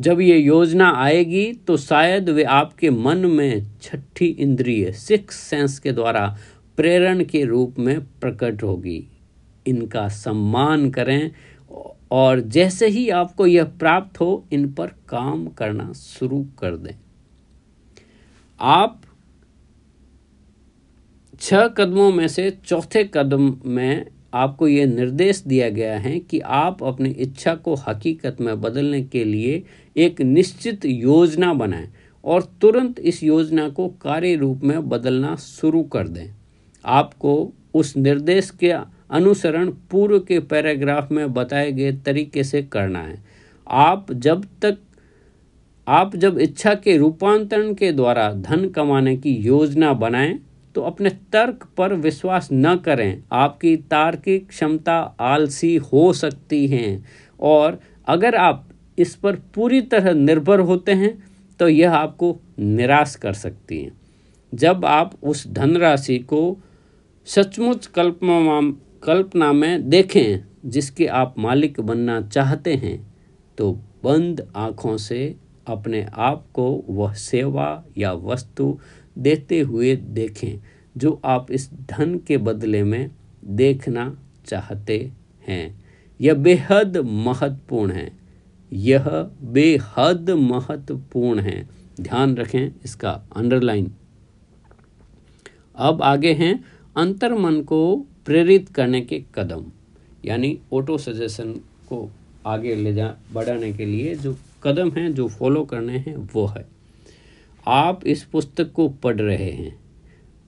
जब 0.00 0.20
ये 0.20 0.38
योजना 0.38 0.90
आएगी 0.96 1.52
तो 1.66 1.76
शायद 1.76 2.28
वे 2.30 2.42
आपके 2.42 2.90
मन 2.90 3.26
में 3.26 3.66
छठी 3.82 4.26
इंद्रिय 4.26 4.92
सिक्स 4.92 5.36
सेंस 5.36 5.78
के 5.78 5.92
द्वारा 5.92 6.26
प्रेरण 6.76 7.24
के 7.24 7.44
रूप 7.44 7.78
में 7.78 8.00
प्रकट 8.20 8.62
होगी। 8.62 9.06
इनका 9.66 10.08
सम्मान 10.08 10.90
करें, 10.90 11.30
और 12.10 12.40
जैसे 12.40 12.86
ही 12.86 13.08
आपको 13.10 13.46
यह 13.46 13.64
प्राप्त 13.64 14.20
हो, 14.20 14.46
इन 14.52 14.72
पर 14.72 14.86
काम 15.08 15.46
करना 15.48 15.92
शुरू 15.92 16.46
कर 16.58 16.76
दें। 16.76 16.94
आप 18.60 19.00
छह 21.40 21.66
कदमों 21.68 22.10
में 22.12 22.26
से 22.28 22.50
चौथे 22.64 23.04
कदम 23.14 23.56
में 23.66 24.06
आपको 24.34 24.68
ये 24.68 24.86
निर्देश 24.86 25.42
दिया 25.46 25.68
गया 25.68 25.98
है 25.98 26.18
कि 26.20 26.40
आप 26.40 26.82
अपनी 26.82 27.10
इच्छा 27.10 27.54
को 27.54 27.74
हकीकत 27.74 28.36
में 28.40 28.60
बदलने 28.60 29.02
के 29.02 29.24
लिए 29.24 29.62
एक 29.96 30.20
निश्चित 30.20 30.84
योजना 30.84 31.52
बनाएँ 31.54 31.88
और 32.24 32.42
तुरंत 32.60 32.98
इस 32.98 33.22
योजना 33.22 33.68
को 33.68 33.88
कार्य 33.88 34.34
रूप 34.34 34.60
में 34.64 34.88
बदलना 34.88 35.36
शुरू 35.36 35.82
कर 35.82 36.08
दें। 36.08 36.34
आपको 36.84 37.52
उस 37.74 37.96
निर्देश 37.96 38.50
के 38.50 38.70
अनुसरण 39.10 39.70
पूर्व 39.90 40.18
के 40.18 40.38
पैराग्राफ 40.40 41.12
में 41.12 41.32
बताए 41.32 41.72
गए 41.72 41.92
तरीके 41.92 42.44
से 42.44 42.62
करना 42.62 43.02
है। 43.02 43.22
आप 43.68 44.12
जब 44.12 44.44
तक, 44.62 44.78
आप 45.88 46.16
जब 46.16 46.38
इच्छा 46.38 46.74
के 46.74 46.96
रूपांतरण 46.96 47.74
के 47.74 47.92
द्वारा 47.92 48.32
धन 48.32 48.68
कमाने 48.68 49.16
की 49.16 49.32
योजना 49.32 49.92
बनाएँ 49.92 50.38
तो 50.74 50.82
अपने 50.82 51.10
तर्क 51.32 51.66
पर 51.76 51.94
विश्वास 51.94 52.48
न 52.52 52.74
करें। 52.76 53.22
आपकी 53.32 53.76
तार्किक 53.76 54.48
क्षमता 54.48 54.96
आलसी 55.20 55.74
हो 55.76 56.12
सकती 56.12 56.66
है। 56.66 57.02
और 57.40 57.78
अगर 58.06 58.34
आप 58.34 58.68
इस 58.98 59.14
पर 59.14 59.36
पूरी 59.54 59.80
तरह 59.82 60.12
निर्भर 60.12 60.60
होते 60.60 60.92
हैं 60.92 61.12
तो 61.60 61.68
यह 61.68 61.94
आपको 61.94 62.36
निराश 62.58 63.14
कर 63.14 63.32
सकती 63.32 63.82
है। 63.82 63.92
जब 64.52 64.84
आप 64.84 65.14
उस 65.22 65.46
धनराशि 65.48 66.18
को 66.18 66.58
सचमुच 67.26 67.86
कल्पना 67.86 68.60
कल्पना 69.04 69.52
में 69.52 69.88
देखें, 69.88 70.44
जिसके 70.64 71.06
आप 71.06 71.34
मालिक 71.38 71.80
बनना 71.80 72.20
चाहते 72.22 72.74
हैं 72.74 72.96
तो 73.58 73.72
बंद 74.04 74.46
आँखों 74.56 74.96
से 74.96 75.34
अपने 75.66 76.06
आप 76.14 76.44
को 76.54 76.84
वह 76.88 77.12
सेवा 77.12 77.84
या 77.98 78.12
वस्तु 78.12 78.78
देते 79.18 79.60
हुए 79.60 79.96
देखें, 79.96 80.58
जो 80.96 81.20
आप 81.24 81.50
इस 81.50 81.70
धन 81.72 82.18
के 82.18 82.36
बदले 82.38 82.82
में 82.82 83.10
देखना 83.44 84.18
चाहते 84.46 85.12
हैं। 85.48 85.84
यह 86.20 86.34
बेहद 86.34 86.96
महत्वपूर्ण 86.96 87.92
है। 87.92 88.12
यह 88.72 89.04
बेहद 89.42 90.30
महत्वपूर्ण 90.30 91.40
है। 91.40 91.68
ध्यान 92.00 92.36
रखें 92.36 92.68
इसका 92.84 93.10
अंडरलाइन। 93.36 93.92
अब 95.76 96.02
आगे 96.02 96.32
हैं 96.32 96.64
अंतर 96.96 97.34
मन 97.34 97.60
को 97.62 97.96
प्रेरित 98.26 98.68
करने 98.68 99.00
के 99.00 99.22
कदम, 99.34 99.64
यानी 100.24 100.58
ऑटो 100.72 100.98
सजेशन 100.98 101.52
को 101.88 102.10
आगे 102.46 102.74
ले 102.74 102.94
जा, 102.94 103.14
बढ़ाने 103.32 103.72
के 103.72 103.86
लिए 103.86 104.14
जो 104.14 104.36
कदम 104.62 104.90
हैं, 104.90 105.14
जो 105.14 105.28
फॉलो 105.28 105.64
करने 105.64 105.98
हैं, 105.98 106.16
वो 106.34 106.46
है। 106.46 106.73
आप 107.66 108.06
इस 108.06 108.24
पुस्तक 108.24 108.72
को 108.72 108.88
पढ़ 108.88 109.20
रहे 109.20 109.50
हैं। 109.50 109.80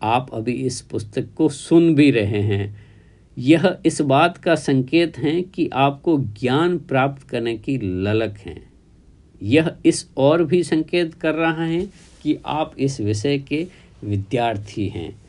आप 0.02 0.30
अभी 0.32 0.52
इस 0.52 0.80
पुस्तक 0.80 1.28
को 1.36 1.48
सुन 1.48 1.94
भी 1.94 2.10
रहे 2.10 2.40
हैं। 2.42 2.86
यह 3.38 3.78
इस 3.86 4.00
बात 4.00 4.36
का 4.36 4.54
संकेत 4.54 5.18
है 5.18 5.42
कि 5.42 5.70
आपको 5.72 6.18
ज्ञान 6.18 6.78
प्राप्त 6.78 7.22
करने 7.22 7.58
की 7.58 7.78
ललक 7.78 8.38
है। 8.38 8.62
यह 9.42 9.76
इस 9.86 10.10
और 10.16 10.44
भी 10.44 10.62
संकेत 10.62 11.14
कर 11.14 11.34
रहा 11.34 11.64
है 11.64 11.88
कि 12.22 12.38
आप 12.46 12.74
इस 12.78 13.00
विषय 13.00 13.38
के 13.38 13.66
विद्यार्थी 14.04 14.88
हैं। 14.88 15.22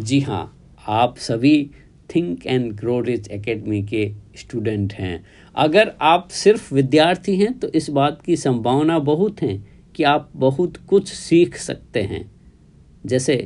जी 0.00 0.20
हाँ 0.20 0.58
आप 0.88 1.16
सभी 1.16 1.70
think 2.14 2.46
and 2.46 2.72
grow 2.72 3.00
rich 3.00 3.28
academy 3.28 3.82
के 3.82 4.12
स्टूडेंट 4.36 4.92
हैं। 4.92 5.26
अगर 5.56 5.92
आप 6.00 6.28
सिर्फ़ 6.28 6.74
विद्यार्थी 6.74 7.36
हैं 7.36 7.58
तो 7.58 7.68
इस 7.68 7.90
बात 7.90 8.22
की 8.22 8.36
संभावना 8.36 8.98
बहुत 8.98 9.42
है 9.42 9.75
कि 9.96 10.04
आप 10.04 10.30
बहुत 10.36 10.76
कुछ 10.88 11.08
सीख 11.08 11.56
सकते 11.58 12.02
हैं। 12.02 12.24
जैसे 13.06 13.36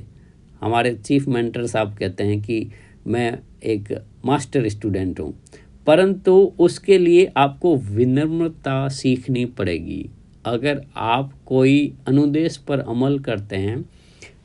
हमारे 0.61 0.95
चीफ 0.97 1.26
मेंटर 1.28 1.66
साहब 1.66 1.95
कहते 1.95 2.25
हैं 2.25 2.40
कि 2.42 2.66
मैं 3.07 3.38
एक 3.64 3.92
मास्टर 4.25 4.69
स्टूडेंट 4.69 5.21
हूँ, 5.21 5.35
परंतु 5.87 6.33
उसके 6.59 6.99
लिए 6.99 7.30
आपको 7.37 7.76
विनम्रता 7.76 8.88
सीखनी 8.90 9.45
पड़ेगी। 9.45 10.09
अगर 10.47 10.83
आप 10.97 11.33
कोई 11.47 11.92
अनुदेश 12.09 12.57
पर 12.59 12.80
अमल 12.80 13.19
करते 13.19 13.57
हैं 13.57 13.85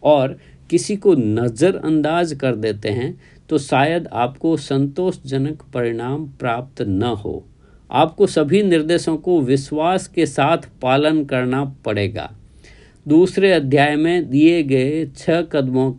और 0.03 0.37
किसी 0.69 0.95
को 0.97 1.13
नज़रअंदाज 1.15 2.33
कर 2.33 2.55
देते 2.57 2.89
हैं 2.89 3.17
तो 3.49 3.57
शायद 3.57 4.07
आपको 4.13 4.55
संतोषजनक 4.57 5.61
परिणाम 5.73 6.25
प्राप्त 6.39 6.81
न 6.81 7.03
हो। 7.03 7.43
आपको 7.89 8.27
सभी 8.27 8.61
निर्देशों 8.63 9.17
को 9.17 9.39
विश्वास 9.41 10.07
के 10.07 10.25
साथ 10.25 10.67
पालन 10.81 11.23
करना 11.25 11.63
पड़ेगा। 11.85 12.31
दूसरे 13.05 13.51
अध्याय 13.51 13.95
में 13.95 14.29
दिए 14.29 14.61
गए 14.63 15.05
छह 15.07 15.41
कदमों 15.41 15.91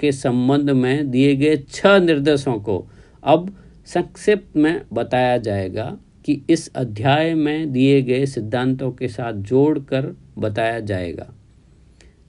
के 0.00 0.12
संबंध 0.12 0.70
में 0.70 1.10
दिए 1.10 1.34
गए 1.36 1.56
छह 1.70 1.98
निर्देशों 1.98 2.54
को 2.60 2.86
अब 3.22 3.54
संक्षिप्त 3.86 4.56
में 4.56 4.80
बताया 4.92 5.36
जाएगा 5.38 5.96
कि 6.24 6.40
इस 6.50 6.70
अध्याय 6.76 7.34
में 7.34 7.72
दिए 7.72 8.00
गए 8.02 8.26
सिद्धांतों 8.26 8.90
के 8.92 9.08
साथ 9.08 9.32
जोड़कर 9.32 10.14
बताया 10.38 10.80
जाएगा। 10.80 11.26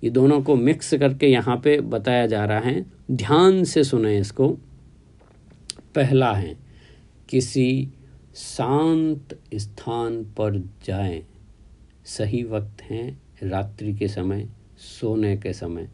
ये 0.03 0.09
दोनों 0.09 0.41
को 0.41 0.55
मिक्स 0.55 0.93
करके 0.93 1.27
यहाँ 1.27 1.55
पे 1.57 1.79
बताया 1.81 2.25
जा 2.27 2.43
रहा 2.45 2.59
है। 2.59 2.85
ध्यान 3.11 3.63
से 3.63 3.83
सुने 3.83 4.17
इसको। 4.19 4.47
पहला 5.95 6.31
है, 6.33 6.55
किसी 7.29 7.89
शांत 8.39 9.39
स्थान 9.55 10.23
पर 10.23 10.69
जाएँ। 10.85 11.23
सही 12.05 12.43
वक्त 12.43 12.81
हैं 12.81 13.21
रात्रि 13.43 13.93
के 13.93 14.07
समय, 14.07 14.49
सोने 14.77 15.37
के 15.37 15.53
समय। 15.53 15.89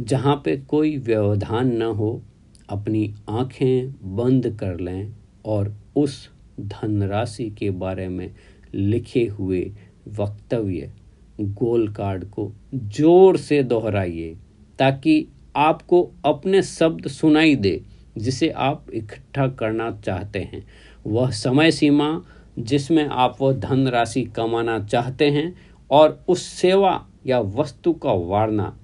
जहाँ 0.00 0.42
पे 0.44 0.56
कोई 0.56 0.96
व्यवधान 0.96 1.76
न 1.76 1.82
हो, 1.82 2.22
अपनी 2.68 3.14
आँखें 3.28 3.92
बंद 4.16 4.56
कर 4.60 4.80
लें 4.80 5.12
और 5.44 5.76
उस 5.96 6.30
धनराशि 6.60 7.50
के 7.50 7.70
बारे 7.70 8.08
में 8.08 8.34
लिखे 8.74 9.26
हुए 9.26 9.72
वक्तव्य, 10.08 10.92
गोल 11.40 11.88
कार्ड 11.88 12.24
को 12.24 12.52
ज़ोर 12.74 13.36
से 13.36 13.62
दोहराइए, 13.62 14.36
ताकि 14.78 15.28
आपको 15.56 16.10
अपने 16.24 16.62
शब्द 16.62 17.08
सुनाई 17.08 17.56
दे, 17.56 17.82
जिसे 18.18 18.48
आप 18.48 18.86
इकट्ठा 18.94 19.48
करना 19.48 20.00
चाहते 20.04 20.38
हैं। 20.38 20.66
वह 21.06 21.30
समय 21.30 21.70
सीमा 21.70 22.08
जिसमें 22.58 23.04
आप 23.04 23.36
वह 23.40 23.52
धनराशि 23.52 24.22
कमाना 24.26 24.78
चाहते 24.80 25.30
हैं 25.30 25.54
और 25.90 26.24
उस 26.28 26.42
सेवा 26.42 27.06
या 27.26 27.40
वस्तु 27.40 27.92
का 27.92 28.12
वारना, 28.12 28.76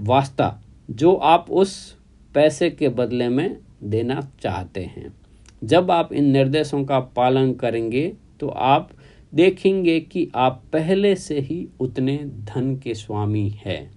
वास्ता 0.00 0.62
जो 0.90 1.14
आप 1.14 1.50
उस 1.50 1.96
पैसे 2.34 2.70
के 2.70 2.88
बदले 2.88 3.28
में 3.28 3.56
देना 3.82 4.20
चाहते 4.42 4.82
हैं। 4.82 5.12
जब 5.64 5.90
आप 5.90 6.12
इन 6.12 6.24
निर्देशों 6.24 6.84
का 6.84 7.00
पालन 7.00 7.52
करेंगे 7.54 8.12
तो 8.40 8.48
आप 8.48 8.90
देखेंगे 9.34 9.98
कि 10.00 10.30
आप 10.34 10.62
पहले 10.72 11.14
से 11.16 11.38
ही 11.40 11.66
उतने 11.80 12.16
धन 12.44 12.74
के 12.76 12.94
स्वामी 12.94 13.48
हैं। 13.66 13.90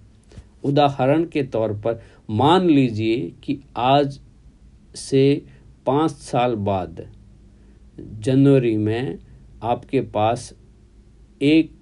उदाहरण 0.64 1.24
के 1.24 1.42
तौर 1.42 1.72
पर 1.76 2.02
मान 2.30 2.66
लीजिए 2.66 3.32
कि 3.44 3.58
आज 3.76 4.20
से 4.94 5.42
पाँच 5.86 6.10
साल 6.10 6.54
बाद 6.56 7.06
जनवरी 8.00 8.76
में 8.76 9.18
आपके 9.62 10.00
पास 10.00 10.52
एक 11.40 11.72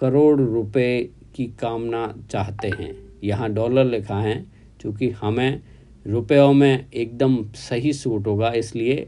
करोड़ 0.00 0.40
रुपए 0.40 1.08
की 1.34 1.46
कामना 1.60 2.06
चाहते 2.30 2.68
हैं। 2.68 2.94
यहाँ 3.24 3.52
डॉलर 3.52 3.84
लिखा 3.84 4.18
है 4.20 4.34
क्योंकि 4.80 5.10
हमें 5.10 5.60
रुपयों 6.06 6.52
में 6.52 6.86
एकदम 6.90 7.42
सही 7.56 7.92
सूट 7.92 8.26
होगा, 8.26 8.50
इसलिए 8.50 9.06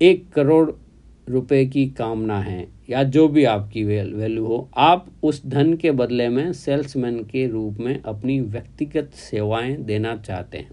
एक 0.00 0.28
करोड़ 0.32 0.70
रुपए 1.28 1.64
की 1.66 1.86
कामना 1.88 2.38
है, 2.40 2.66
या 2.90 3.02
जो 3.04 3.26
भी 3.28 3.44
आपकी 3.44 3.84
वैल्यू 3.84 4.44
हो, 4.46 4.68
आप 4.76 5.06
उस 5.22 5.44
धन 5.46 5.74
के 5.74 5.90
बदले 5.90 6.28
में 6.28 6.52
सेल्समैन 6.52 7.22
के 7.24 7.46
रूप 7.46 7.78
में 7.80 8.00
अपनी 8.02 8.40
व्यक्तिगत 8.40 9.10
सेवाएँ 9.14 9.76
देना 9.76 10.16
चाहते 10.16 10.58
हैं। 10.58 10.70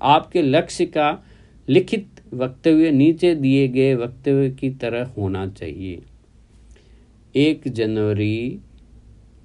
आपके 0.00 0.42
लक्ष्य 0.42 0.86
का 0.86 1.12
लिखित 1.68 2.20
वक्तव्य, 2.34 2.90
नीचे 2.90 3.34
दिए 3.34 3.68
गए 3.68 3.94
वक्तव्य 3.94 4.50
की 4.50 4.70
तरह 4.70 5.04
होना 5.06 5.46
चाहिए। 5.46 6.02
एक 7.36 7.68
जनवरी 7.68 8.60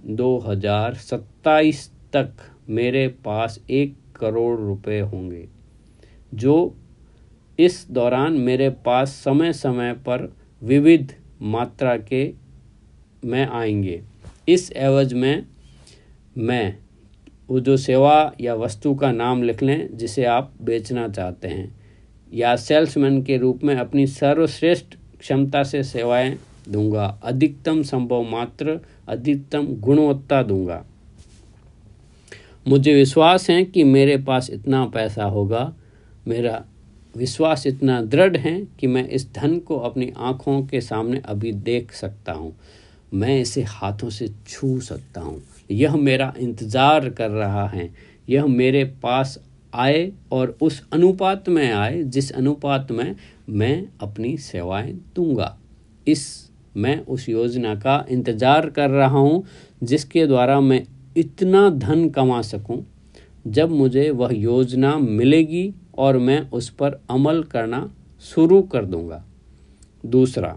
2027 0.05 1.91
तक 2.13 2.33
मेरे 2.69 3.07
पास 3.07 3.59
एक 3.69 3.95
करोड़ 4.15 4.59
रुपए 4.59 4.99
होंगे, 4.99 5.47
जो 6.33 6.75
इस 7.59 7.87
दौरान 7.91 8.33
मेरे 8.33 8.69
पास 8.69 9.09
समय 9.09 9.53
समय 9.53 9.93
पर 9.93 10.33
विविध 10.63 11.15
मात्रा 11.41 11.97
के 11.97 12.33
में 13.25 13.47
आएँगे। 13.47 14.01
इस 14.49 14.71
एवज 14.71 15.13
में 15.13 15.45
मैं 16.37 16.77
वो 17.49 17.59
जो 17.59 17.77
सेवा 17.77 18.33
या 18.41 18.53
वस्तु 18.53 18.95
का 18.95 19.11
नाम 19.11 19.43
लिख 19.43 19.63
लें, 19.63 19.97
जिसे 19.97 20.25
आप 20.25 20.53
बेचना 20.61 21.07
चाहते 21.07 21.47
हैं 21.47 21.78
या 22.33 22.55
सेल्समैन 22.55 23.21
के 23.23 23.37
रूप 23.37 23.63
में 23.63 23.75
अपनी 23.75 24.07
सर्वश्रेष्ठ 24.07 24.95
क्षमता 25.19 25.63
से 25.63 25.83
सेवाएँ 25.83 26.37
दूँगा। 26.69 27.05
अधिकतम 27.23 27.81
संभव 27.83 28.23
मात्र, 28.23 28.79
अधिकतम 29.07 29.67
गुणवत्ता 29.79 30.43
दूँगा। 30.43 30.83
मुझे 32.67 32.93
विश्वास 32.93 33.49
है 33.49 33.63
कि 33.65 33.83
मेरे 33.83 34.17
पास 34.17 34.49
इतना 34.49 34.85
पैसा 34.85 35.23
होगा। 35.23 35.73
मेरा 36.27 36.63
विश्वास 37.17 37.67
इतना 37.67 38.01
दृढ़ 38.01 38.37
है 38.37 38.67
कि 38.79 38.87
मैं 38.87 39.07
इस 39.07 39.33
धन 39.33 39.57
को 39.59 39.77
अपनी 39.77 40.11
आँखों 40.17 40.61
के 40.63 40.81
सामने 40.81 41.21
अभी 41.25 41.51
देख 41.51 41.91
सकता 41.91 42.31
हूँ। 42.31 42.55
मैं 43.13 43.39
इसे 43.41 43.63
हाथों 43.63 44.09
से 44.09 44.27
छू 44.47 44.79
सकता 44.79 45.21
हूँ। 45.21 45.41
यह 45.71 45.95
मेरा 45.95 46.33
इंतज़ार 46.37 47.09
कर 47.09 47.29
रहा 47.29 47.67
है। 47.67 47.89
यह 48.29 48.45
मेरे 48.45 48.83
पास 48.83 49.37
आए 49.73 50.11
और 50.31 50.57
उस 50.61 50.81
अनुपात 50.93 51.49
में 51.49 51.71
आए, 51.71 52.03
जिस 52.03 52.31
अनुपात 52.31 52.91
में 52.91 53.15
मैं 53.49 53.87
अपनी 54.01 54.37
सेवाएँ 54.37 54.93
दूँगा। 55.15 55.57
इस 56.07 56.51
मैं 56.77 56.99
उस 57.05 57.27
योजना 57.29 57.75
का 57.75 58.05
इंतज़ार 58.09 58.69
कर 58.69 58.89
रहा 58.89 59.07
हूँ, 59.07 59.43
जिसके 59.83 60.25
द्वारा 60.27 60.59
मैं 60.59 60.85
इतना 61.17 61.69
धन 61.69 62.09
कमा 62.09 62.41
सकूँ। 62.41 62.85
जब 63.47 63.71
मुझे 63.71 64.09
वह 64.09 64.33
योजना 64.33 64.97
मिलेगी 64.97 65.73
और 65.97 66.17
मैं 66.17 66.39
उस 66.49 66.69
पर 66.69 66.99
अमल 67.09 67.43
करना 67.43 67.89
शुरू 68.23 68.61
कर 68.61 68.85
दूँगा। 68.85 69.23
दूसरा, 70.05 70.55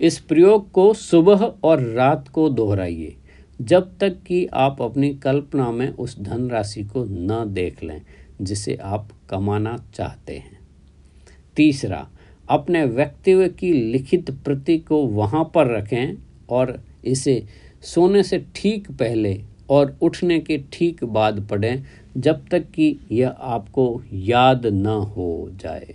इस 0.00 0.18
प्रयोग 0.18 0.70
को 0.70 0.92
सुबह 0.94 1.44
और 1.64 1.80
रात 1.80 2.28
को 2.28 2.48
दोहराइए। 2.48 3.16
जब 3.62 3.98
तक 3.98 4.16
कि 4.26 4.46
आप 4.46 4.82
अपनी 4.82 5.14
कल्पना 5.14 5.70
में 5.70 5.88
उस 5.88 6.18
धनराशि 6.20 6.82
को 6.84 7.04
न 7.04 7.44
देख 7.48 7.82
लें, 7.84 8.00
जिसे 8.42 8.74
आप 8.82 9.08
कमाना 9.30 9.76
चाहते 9.94 10.36
हैं। 10.36 10.58
तीसरा, 11.56 12.08
अपने 12.48 12.84
व्यक्तित्व 12.84 13.46
की 13.48 13.72
लिखित 13.72 14.30
प्रति 14.30 14.78
को 14.78 14.96
वहाँ 15.06 15.44
पर 15.54 15.66
रखें 15.66 16.14
और 16.50 16.82
इसे 17.04 17.42
सोने 17.82 18.22
से 18.22 18.44
ठीक 18.54 18.90
पहले 18.90 19.40
और 19.70 19.96
उठने 20.02 20.38
के 20.40 20.58
ठीक 20.72 21.04
बाद 21.04 21.46
पढ़ें, 21.50 21.82
जब 22.16 22.48
तक 22.48 22.70
कि 22.70 22.96
यह 23.12 23.28
आपको 23.28 24.02
याद 24.12 24.66
न 24.66 24.86
हो 24.86 25.48
जाए। 25.52 25.94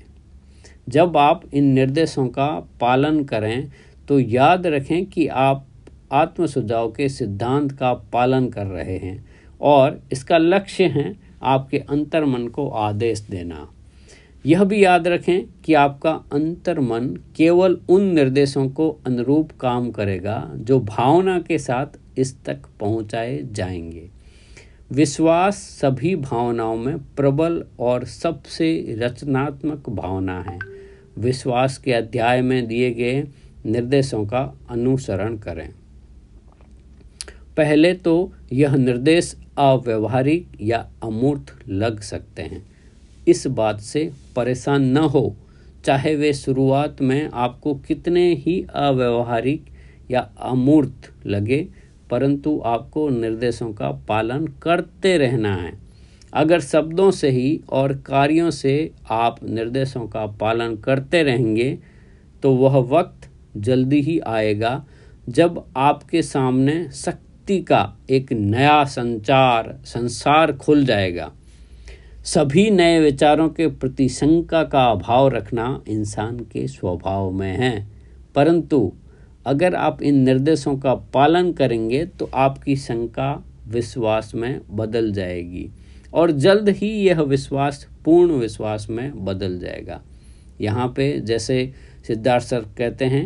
जब 0.89 1.17
आप 1.17 1.43
इन 1.53 1.63
निर्देशों 1.63 2.27
का 2.27 2.47
पालन 2.81 3.23
करें 3.23 3.71
तो 4.07 4.19
याद 4.19 4.67
रखें 4.67 5.05
कि 5.05 5.27
आप 5.27 5.65
आत्म 6.11 6.45
सुझाव 6.45 6.91
के 6.91 7.09
सिद्धांत 7.09 7.71
का 7.71 7.93
पालन 7.93 8.49
कर 8.49 8.65
रहे 8.65 8.97
हैं 8.97 9.25
और 9.61 10.01
इसका 10.11 10.37
लक्ष्य 10.37 10.83
है 10.83 11.15
आपके 11.43 11.77
अंतर 11.77 12.25
मन 12.25 12.47
को 12.47 12.69
आदेश 12.69 13.19
देना। 13.19 13.71
यह 14.45 14.63
भी 14.63 14.85
याद 14.85 15.07
रखें 15.07 15.45
कि 15.65 15.73
आपका 15.73 16.11
अंतर 16.11 16.79
मन 16.79 17.17
केवल 17.35 17.79
उन 17.89 18.03
निर्देशों 18.03 18.69
को 18.69 18.99
अनुरूप 19.05 19.51
काम 19.51 19.91
करेगा 19.91 20.51
जो 20.55 20.79
भावना 20.79 21.39
के 21.39 21.57
साथ 21.57 22.19
इस 22.19 22.43
तक 22.43 22.59
पहुँचाए 22.79 23.39
जाएँगे। 23.51 24.09
विश्वास 24.91 25.55
सभी 25.55 26.15
भावनाओं 26.15 26.77
में 26.77 26.97
प्रबल 26.97 27.63
और 27.79 28.05
सबसे 28.05 28.95
रचनात्मक 28.99 29.89
भावना 29.89 30.41
है। 30.41 30.59
विश्वास 31.17 31.77
के 31.77 31.93
अध्याय 31.93 32.41
में 32.41 32.67
दिए 32.67 32.91
गए 32.91 33.27
निर्देशों 33.65 34.25
का 34.25 34.59
अनुसरण 34.69 35.37
करें। 35.37 35.69
पहले 37.57 37.93
तो 37.93 38.33
यह 38.53 38.75
निर्देश 38.75 39.35
अव्यवहारिक 39.57 40.57
या 40.61 40.77
अमूर्त 41.03 41.53
लग 41.69 41.99
सकते 41.99 42.41
हैं। 42.41 42.63
इस 43.27 43.45
बात 43.47 43.79
से 43.79 44.11
परेशान 44.35 44.83
न 44.89 44.97
हो। 44.97 45.35
चाहे 45.85 46.15
वे 46.15 46.33
शुरुआत 46.33 47.01
में 47.01 47.29
आपको 47.33 47.73
कितने 47.77 48.33
ही 48.35 48.61
अव्यवहारिक 48.75 49.65
या 50.11 50.19
अमूर्त 50.41 51.11
लगे, 51.25 51.67
परंतु 52.09 52.61
आपको 52.65 53.09
निर्देशों 53.09 53.71
का 53.73 53.91
पालन 54.07 54.47
करते 54.61 55.17
रहना 55.17 55.53
है। 55.55 55.71
अगर 56.33 56.59
शब्दों 56.59 57.09
से 57.11 57.29
ही 57.29 57.59
और 57.69 57.93
कार्यों 57.97 58.49
से 58.51 58.91
आप 59.09 59.37
निर्देशों 59.43 60.07
का 60.07 60.25
पालन 60.39 60.75
करते 60.75 61.23
रहेंगे 61.23 61.77
तो 62.43 62.53
वह 62.55 62.77
वक्त 62.89 63.29
जल्दी 63.57 64.01
ही 64.01 64.19
आएगा 64.19 64.85
जब 65.29 65.63
आपके 65.77 66.21
सामने 66.21 66.75
शक्ति 67.47 67.59
का 67.63 67.97
एक 68.09 68.31
नया 68.33 68.83
संचार, 68.83 69.79
संसार 69.85 70.51
खुल 70.53 70.83
जाएगा। 70.85 71.31
सभी 72.25 72.69
नए 72.71 72.99
विचारों 72.99 73.47
के 73.49 73.67
प्रति 73.67 74.07
शंका 74.09 74.63
का 74.63 74.83
अभाव 74.85 75.27
रखना 75.27 75.67
इंसान 75.87 76.39
के 76.39 76.67
स्वभाव 76.67 77.29
में 77.31 77.51
है। 77.51 77.87
परंतु 78.35 78.91
अगर 79.45 79.75
आप 79.75 80.01
इन 80.01 80.15
निर्देशों 80.15 80.75
का 80.77 80.95
पालन 81.13 81.51
करेंगे 81.53 82.05
तो 82.05 82.29
आपकी 82.33 82.75
शंका 82.75 83.31
विश्वास 83.67 84.31
में 84.35 84.59
बदल 84.71 85.11
जाएगी 85.11 85.69
और 86.13 86.31
जल्द 86.31 86.69
ही 86.69 86.91
यह 87.05 87.21
विश्वास, 87.21 87.87
पूर्ण 88.05 88.31
विश्वास 88.31 88.87
में 88.89 89.25
बदल 89.25 89.57
जाएगा। 89.59 90.01
यहाँ 90.61 90.87
पे 90.87 91.09
जैसे 91.21 91.71
सिद्धार्थ 92.07 92.45
सर 92.45 92.65
कहते 92.77 93.05
हैं 93.05 93.25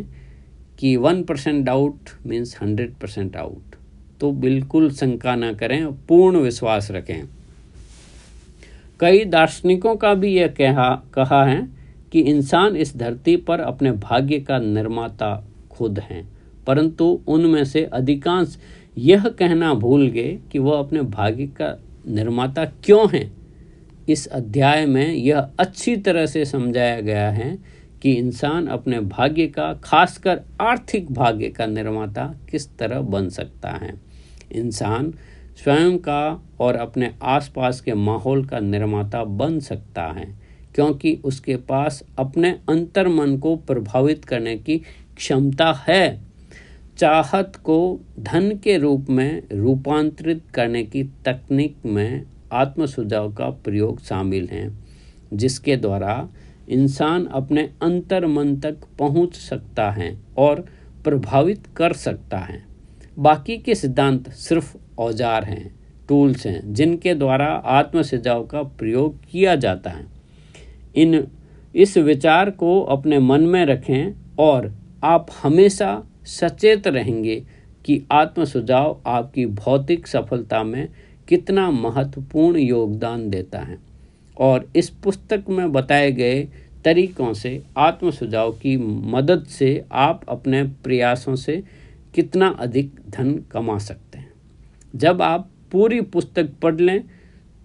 कि 0.79 0.95
one 0.97 1.23
percent 1.23 1.65
doubt 1.65 2.09
means 2.25 2.57
hundred 2.61 2.93
percent 2.93 3.35
out. 3.35 3.70
तो 4.21 4.31
बिल्कुल 4.31 4.89
शंका 4.91 5.35
ना 5.35 5.51
करें, 5.53 5.85
पूर्ण 6.07 6.37
विश्वास 6.37 6.91
रखें। 6.91 7.23
कई 8.99 9.23
दार्शनिकों 9.25 9.95
का 9.95 10.13
भी 10.13 10.33
यह 10.33 10.47
कहा 10.47 10.89
कहा 11.13 11.43
है 11.45 11.67
कि 12.11 12.19
इंसान 12.21 12.75
इस 12.75 12.95
धरती 12.97 13.35
पर 13.37 13.59
अपने 13.59 13.91
भाग्य 13.91 14.39
का 14.39 14.59
निर्माता 14.59 15.33
खुद 15.71 15.99
हैं, 15.99 16.27
परंतु 16.67 17.05
उनमें 17.27 17.63
से 17.65 17.83
अधिकांश 17.83 18.57
यह 18.97 19.27
कहना 19.29 19.73
भूल 19.73 20.07
गए 20.07 20.37
कि 20.51 20.59
वह 20.59 20.79
अपने 20.79 21.01
भाग्य 21.01 21.45
का 21.57 21.75
निर्माता 22.07 22.65
क्यों 22.65 23.07
हैं। 23.13 23.31
इस 24.09 24.27
अध्याय 24.27 24.85
में 24.85 25.13
यह 25.13 25.47
अच्छी 25.59 25.95
तरह 25.97 26.25
से 26.25 26.45
समझाया 26.45 26.99
गया 27.01 27.29
है 27.29 27.57
कि 28.01 28.11
इंसान 28.11 28.67
अपने 28.67 28.99
भाग्य 28.99 29.47
का, 29.47 29.73
खासकर 29.73 30.41
आर्थिक 30.61 31.11
भाग्य 31.11 31.49
का 31.49 31.65
निर्माता 31.65 32.33
किस 32.51 32.67
तरह 32.77 33.01
बन 33.01 33.29
सकता 33.29 33.69
है। 33.71 33.93
इंसान 34.51 35.13
स्वयं 35.63 35.97
का 35.97 36.43
और 36.59 36.75
अपने 36.75 37.13
आसपास 37.23 37.81
के 37.81 37.93
माहौल 37.93 38.45
का 38.45 38.59
निर्माता 38.59 39.23
बन 39.23 39.59
सकता 39.59 40.03
है, 40.03 40.39
क्योंकि 40.75 41.21
उसके 41.25 41.55
पास 41.55 42.03
अपने 42.19 42.49
अंतर 42.69 43.07
मन 43.07 43.37
को 43.37 43.55
प्रभावित 43.55 44.25
करने 44.25 44.57
की 44.57 44.77
क्षमता 45.17 45.71
है। 45.87 46.21
चाहत 46.97 47.55
को 47.55 47.99
धन 48.19 48.51
के 48.57 48.77
रूप 48.77 49.09
में 49.09 49.43
रूपांतरित 49.51 50.43
करने 50.53 50.83
की 50.83 51.03
तकनीक 51.03 51.77
में 51.85 52.23
आत्म 52.53 52.85
सुझाव 52.85 53.33
का 53.33 53.49
प्रयोग 53.49 54.01
शामिल 54.01 54.47
है, 54.51 54.71
जिसके 55.33 55.77
द्वारा 55.77 56.29
इंसान 56.69 57.25
अपने 57.25 57.69
अंतर 57.81 58.25
मन 58.27 58.55
तक 58.55 58.77
पहुँच 58.99 59.35
सकता 59.35 59.91
है 59.91 60.17
और 60.37 60.65
प्रभावित 61.03 61.67
कर 61.75 61.93
सकता 61.93 62.37
है। 62.37 62.70
बाकी 63.19 63.57
के 63.57 63.75
सिद्धांत 63.75 64.29
सिर्फ़ 64.29 64.75
औज़ार 64.99 65.43
हैं, 65.43 65.73
टूल्स 66.09 66.45
हैं, 66.47 66.73
जिनके 66.73 67.13
द्वारा 67.13 67.45
आत्म 67.45 68.01
सुझाव 68.01 68.45
का 68.45 68.63
प्रयोग 68.63 69.15
किया 69.31 69.55
जाता 69.55 69.89
है। 69.89 70.05
इन, 70.95 71.27
इस 71.75 71.97
विचार 71.97 72.49
को 72.49 72.81
अपने 72.81 73.19
मन 73.19 73.41
में 73.41 73.65
रखें 73.65 74.13
और 74.39 74.73
आप 75.03 75.27
हमेशा 75.43 76.03
सचेत 76.25 76.87
रहेंगे 76.87 77.43
कि 77.85 78.01
आत्म 78.11 78.45
सुझाव 78.45 79.01
आपकी 79.05 79.45
भौतिक 79.45 80.07
सफलता 80.07 80.63
में 80.63 80.87
कितना 81.27 81.69
महत्वपूर्ण 81.71 82.59
योगदान 82.59 83.29
देता 83.29 83.59
है। 83.59 83.77
और 84.37 84.67
इस 84.75 84.89
पुस्तक 85.03 85.45
में 85.49 85.71
बताए 85.71 86.11
गए 86.11 86.47
तरीकों 86.85 87.33
से 87.33 87.61
आत्म 87.77 88.11
सुझाव 88.11 88.51
की 88.51 88.75
मदद 89.11 89.43
से 89.49 89.83
आप 89.91 90.21
अपने 90.29 90.63
प्रयासों 90.63 91.35
से 91.35 91.61
कितना 92.13 92.47
अधिक 92.59 92.99
धन 93.09 93.33
कमा 93.51 93.77
सकते 93.79 94.17
हैं। 94.17 94.31
जब 94.93 95.21
आप 95.21 95.49
पूरी 95.71 95.99
पुस्तक 96.03 96.49
पढ़ 96.61 96.79
लें 96.79 97.03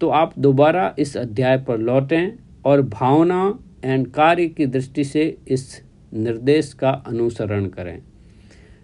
तो 0.01 0.09
आप 0.09 0.33
दोबारा 0.39 0.93
इस 0.99 1.15
अध्याय 1.17 1.57
पर 1.59 1.77
लौटें 1.79 2.31
और 2.65 2.81
भावना 2.83 3.59
एंड 3.83 4.07
कार्य 4.11 4.47
की 4.47 4.65
दृष्टि 4.67 5.03
से 5.03 5.25
इस 5.47 5.81
निर्देश 6.15 6.73
का 6.73 6.89
अनुसरण 7.07 7.65
करें। 7.67 7.99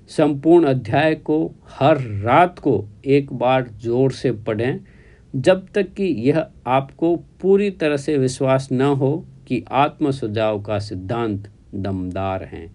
संपूर्ण 0.09 0.65
अध्याय 0.65 1.15
को 1.17 1.39
हर 1.71 2.01
रात 2.21 2.59
को 2.59 2.83
एक 3.05 3.31
बार 3.33 3.69
ज़ोर 3.83 4.11
से 4.11 4.31
पढ़ें, 4.31 4.79
जब 5.33 5.67
तक 5.75 5.93
कि 5.93 6.03
यह 6.21 6.45
आपको 6.67 7.15
पूरी 7.41 7.69
तरह 7.71 7.97
से 7.97 8.17
विश्वास 8.17 8.67
न 8.71 8.81
हो 8.81 9.15
कि 9.47 9.63
आत्म 9.73 10.11
सुझाव 10.11 10.61
का 10.61 10.79
सिद्धांत 10.79 11.49
दमदार 11.75 12.43
हैं। 12.43 12.69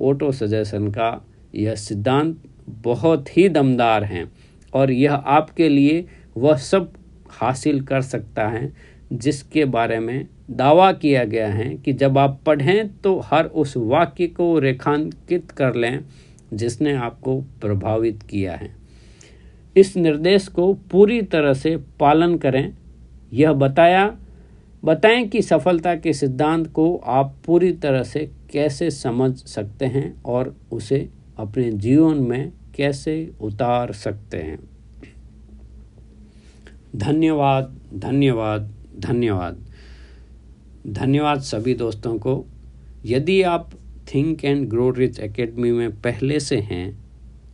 ऑटो 0.00 0.30
सजेशन 0.32 0.88
का 0.88 1.10
यह 1.54 1.74
सिद्धांत 1.74 2.42
बहुत 2.68 3.36
ही 3.36 3.48
दमदार 3.48 4.04
हैं 4.04 4.32
और 4.74 4.90
यह 4.90 5.14
आपके 5.14 5.68
लिए 5.68 6.06
वह 6.36 6.56
सब 6.56 6.92
हासिल 7.30 7.80
कर 7.80 8.00
सकता 8.00 8.48
है, 8.48 8.72
जिसके 9.12 9.64
बारे 9.64 9.98
में 10.00 10.26
दावा 10.50 10.92
किया 10.92 11.24
गया 11.24 11.48
है 11.48 11.74
कि 11.74 11.92
जब 11.92 12.18
आप 12.18 12.40
पढ़ें 12.46 12.88
तो 12.98 13.18
हर 13.18 13.46
उस 13.46 13.76
वाक्य 13.76 14.26
को 14.26 14.58
रेखांकित 14.58 15.50
कर 15.50 15.74
लें, 15.74 16.00
जिसने 16.54 16.92
आपको 16.92 17.40
प्रभावित 17.40 18.22
किया 18.22 18.54
है। 18.54 18.74
इस 19.76 19.96
निर्देश 19.96 20.48
को 20.48 20.74
पूरी 20.74 21.22
तरह 21.22 21.52
से 21.52 21.76
पालन 21.76 22.36
करें। 22.36 22.74
यह 23.32 23.52
बताया, 23.52 24.16
बताएँ 24.84 25.24
कि 25.28 25.42
सफलता 25.42 25.94
के 25.94 26.12
सिद्धांत 26.12 26.66
को 26.66 26.96
आप 26.96 27.36
पूरी 27.46 27.72
तरह 27.72 28.02
से 28.02 28.30
कैसे 28.52 28.90
समझ 28.90 29.36
सकते 29.36 29.86
हैं 29.86 30.22
और 30.22 30.56
उसे 30.72 31.08
अपने 31.38 31.70
जीवन 31.72 32.18
में 32.18 32.52
कैसे 32.76 33.14
उतार 33.40 33.92
सकते 33.92 34.36
हैं। 34.36 34.58
धन्यवाद 36.96 37.76
धन्यवाद 37.94 38.72
धन्यवाद। 38.98 39.64
धन्यवाद 40.86 41.40
सभी 41.40 41.74
दोस्तों 41.74 42.16
को। 42.18 42.44
यदि 43.06 43.40
आप 43.42 43.70
think 44.14 44.44
and 44.44 44.68
grow 44.68 44.90
rich 44.90 45.18
academy 45.20 45.70
में 45.72 46.00
पहले 46.00 46.40
से 46.40 46.58
हैं 46.60 46.86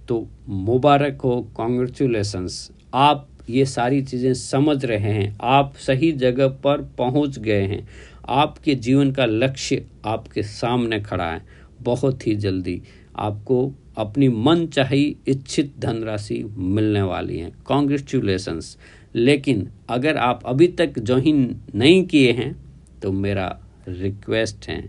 तो 0.08 0.26
मुबारक 0.48 1.20
हो 1.20 1.40
कॉन्ग्रेचुलेसन्स 1.56 2.70
आप 2.94 3.28
ये 3.50 3.64
सारी 3.64 4.02
चीज़ें 4.02 4.32
समझ 4.34 4.84
रहे 4.84 5.12
हैं, 5.12 5.36
आप 5.40 5.74
सही 5.76 6.10
जगह 6.12 6.48
पर 6.64 6.82
पहुँच 6.98 7.38
गए 7.38 7.62
हैं। 7.62 7.86
आपके 8.28 8.74
जीवन 8.74 9.12
का 9.12 9.24
लक्ष्य 9.24 9.84
आपके 10.06 10.42
सामने 10.42 11.00
खड़ा 11.00 11.30
है। 11.30 11.42
बहुत 11.82 12.26
ही 12.26 12.34
जल्दी। 12.36 12.80
आपको 13.18 13.72
अपनी 13.98 14.28
मन 14.28 14.66
चाही 14.66 15.04
इच्छित 15.28 15.72
धनराशि 15.78 16.42
मिलने 16.56 17.02
वाली 17.02 17.38
है। 17.38 17.50
कॉन्ग्रेचुलेसन्स 17.64 18.76
लेकिन 19.14 19.68
अगर 19.88 20.16
आप 20.16 20.42
अभी 20.46 20.68
तक 20.78 20.98
ज्वाइन 20.98 21.60
नहीं 21.74 22.04
किए 22.06 22.32
हैं 22.32 22.54
तो 23.02 23.12
मेरा 23.12 23.48
रिक्वेस्ट 23.88 24.68
है 24.68 24.80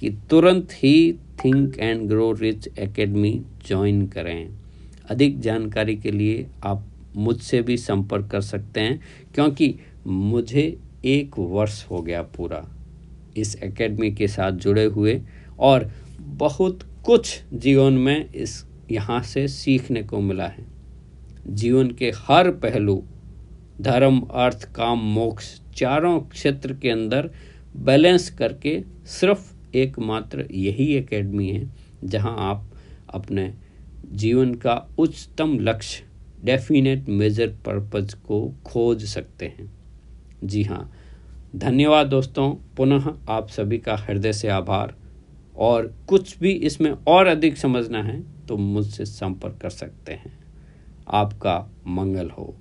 कि 0.00 0.10
तुरंत 0.30 0.72
ही 0.74 1.12
think 1.44 1.78
and 1.78 2.08
grow 2.08 2.30
rich 2.32 2.68
academy 2.78 3.32
join 3.66 4.06
करें। 4.06 4.48
अधिक 5.10 5.40
जानकारी 5.40 5.96
के 5.96 6.10
लिए 6.10 6.46
आप 6.64 6.84
मुझसे 7.16 7.60
भी 7.62 7.76
संपर्क 7.76 8.26
कर 8.26 8.40
सकते 8.40 8.80
हैं, 8.80 9.00
क्योंकि 9.34 9.74
मुझे 10.06 10.76
एक 11.04 11.38
वर्ष 11.38 11.84
हो 11.90 12.02
गया 12.02 12.22
पूरा 12.36 12.64
इस 13.36 13.54
एकेडमी 13.56 14.10
के 14.10 14.28
साथ 14.28 14.52
जुड़े 14.52 14.84
हुए 14.84 15.20
और 15.58 15.90
बहुत 16.20 16.80
कुछ 17.08 17.42
जीवन 17.54 17.92
में 17.92 18.32
इस 18.32 18.66
यहाँ 18.90 19.22
से 19.22 19.48
सीखने 19.48 20.02
को 20.02 20.20
मिला 20.20 20.46
है। 20.46 20.66
जीवन 21.46 21.90
के 21.90 22.12
हर 22.16 22.50
पहलू, 22.50 23.04
धर्म, 23.80 24.20
अर्थ, 24.20 24.72
काम, 24.72 24.98
मोक्ष, 24.98 25.60
चारों 25.76 26.20
क्षेत्र 26.20 26.74
के 26.74 26.90
अंदर 26.90 27.30
बैलेंस 27.76 28.30
करके 28.30 28.84
सिर्फ़ 29.06 29.54
एकमात्र 29.74 30.48
यही 30.50 30.94
एकेडमी 30.94 31.48
है 31.48 31.70
जहाँ 32.04 32.36
आप 32.38 32.70
अपने 33.14 33.54
जीवन 34.12 34.54
का 34.54 34.88
उच्चतम 34.98 35.58
लक्ष्य, 35.60 36.04
डेफिनेट 36.44 37.08
मेजर 37.08 37.48
पर्पज 37.48 38.14
को 38.14 38.54
खोज 38.66 39.04
सकते 39.04 39.46
हैं। 39.46 39.72
जी 40.44 40.62
हाँ 40.62 40.92
धन्यवाद 41.56 42.06
दोस्तों। 42.06 42.74
पुनः 42.76 43.12
आप 43.28 43.48
सभी 43.48 43.78
का 43.78 43.96
हृदय 43.96 44.32
से 44.32 44.48
आभार। 44.48 44.94
और 45.58 45.94
कुछ 46.08 46.38
भी 46.38 46.52
इसमें 46.52 46.90
और 46.90 47.26
अधिक 47.26 47.56
समझना 47.56 48.02
है 48.02 48.46
तो 48.46 48.56
मुझसे 48.56 49.04
संपर्क 49.04 49.58
कर 49.62 49.70
सकते 49.70 50.12
हैं। 50.12 50.38
आपका 51.08 51.70
मंगल 51.86 52.30
हो। 52.30 52.54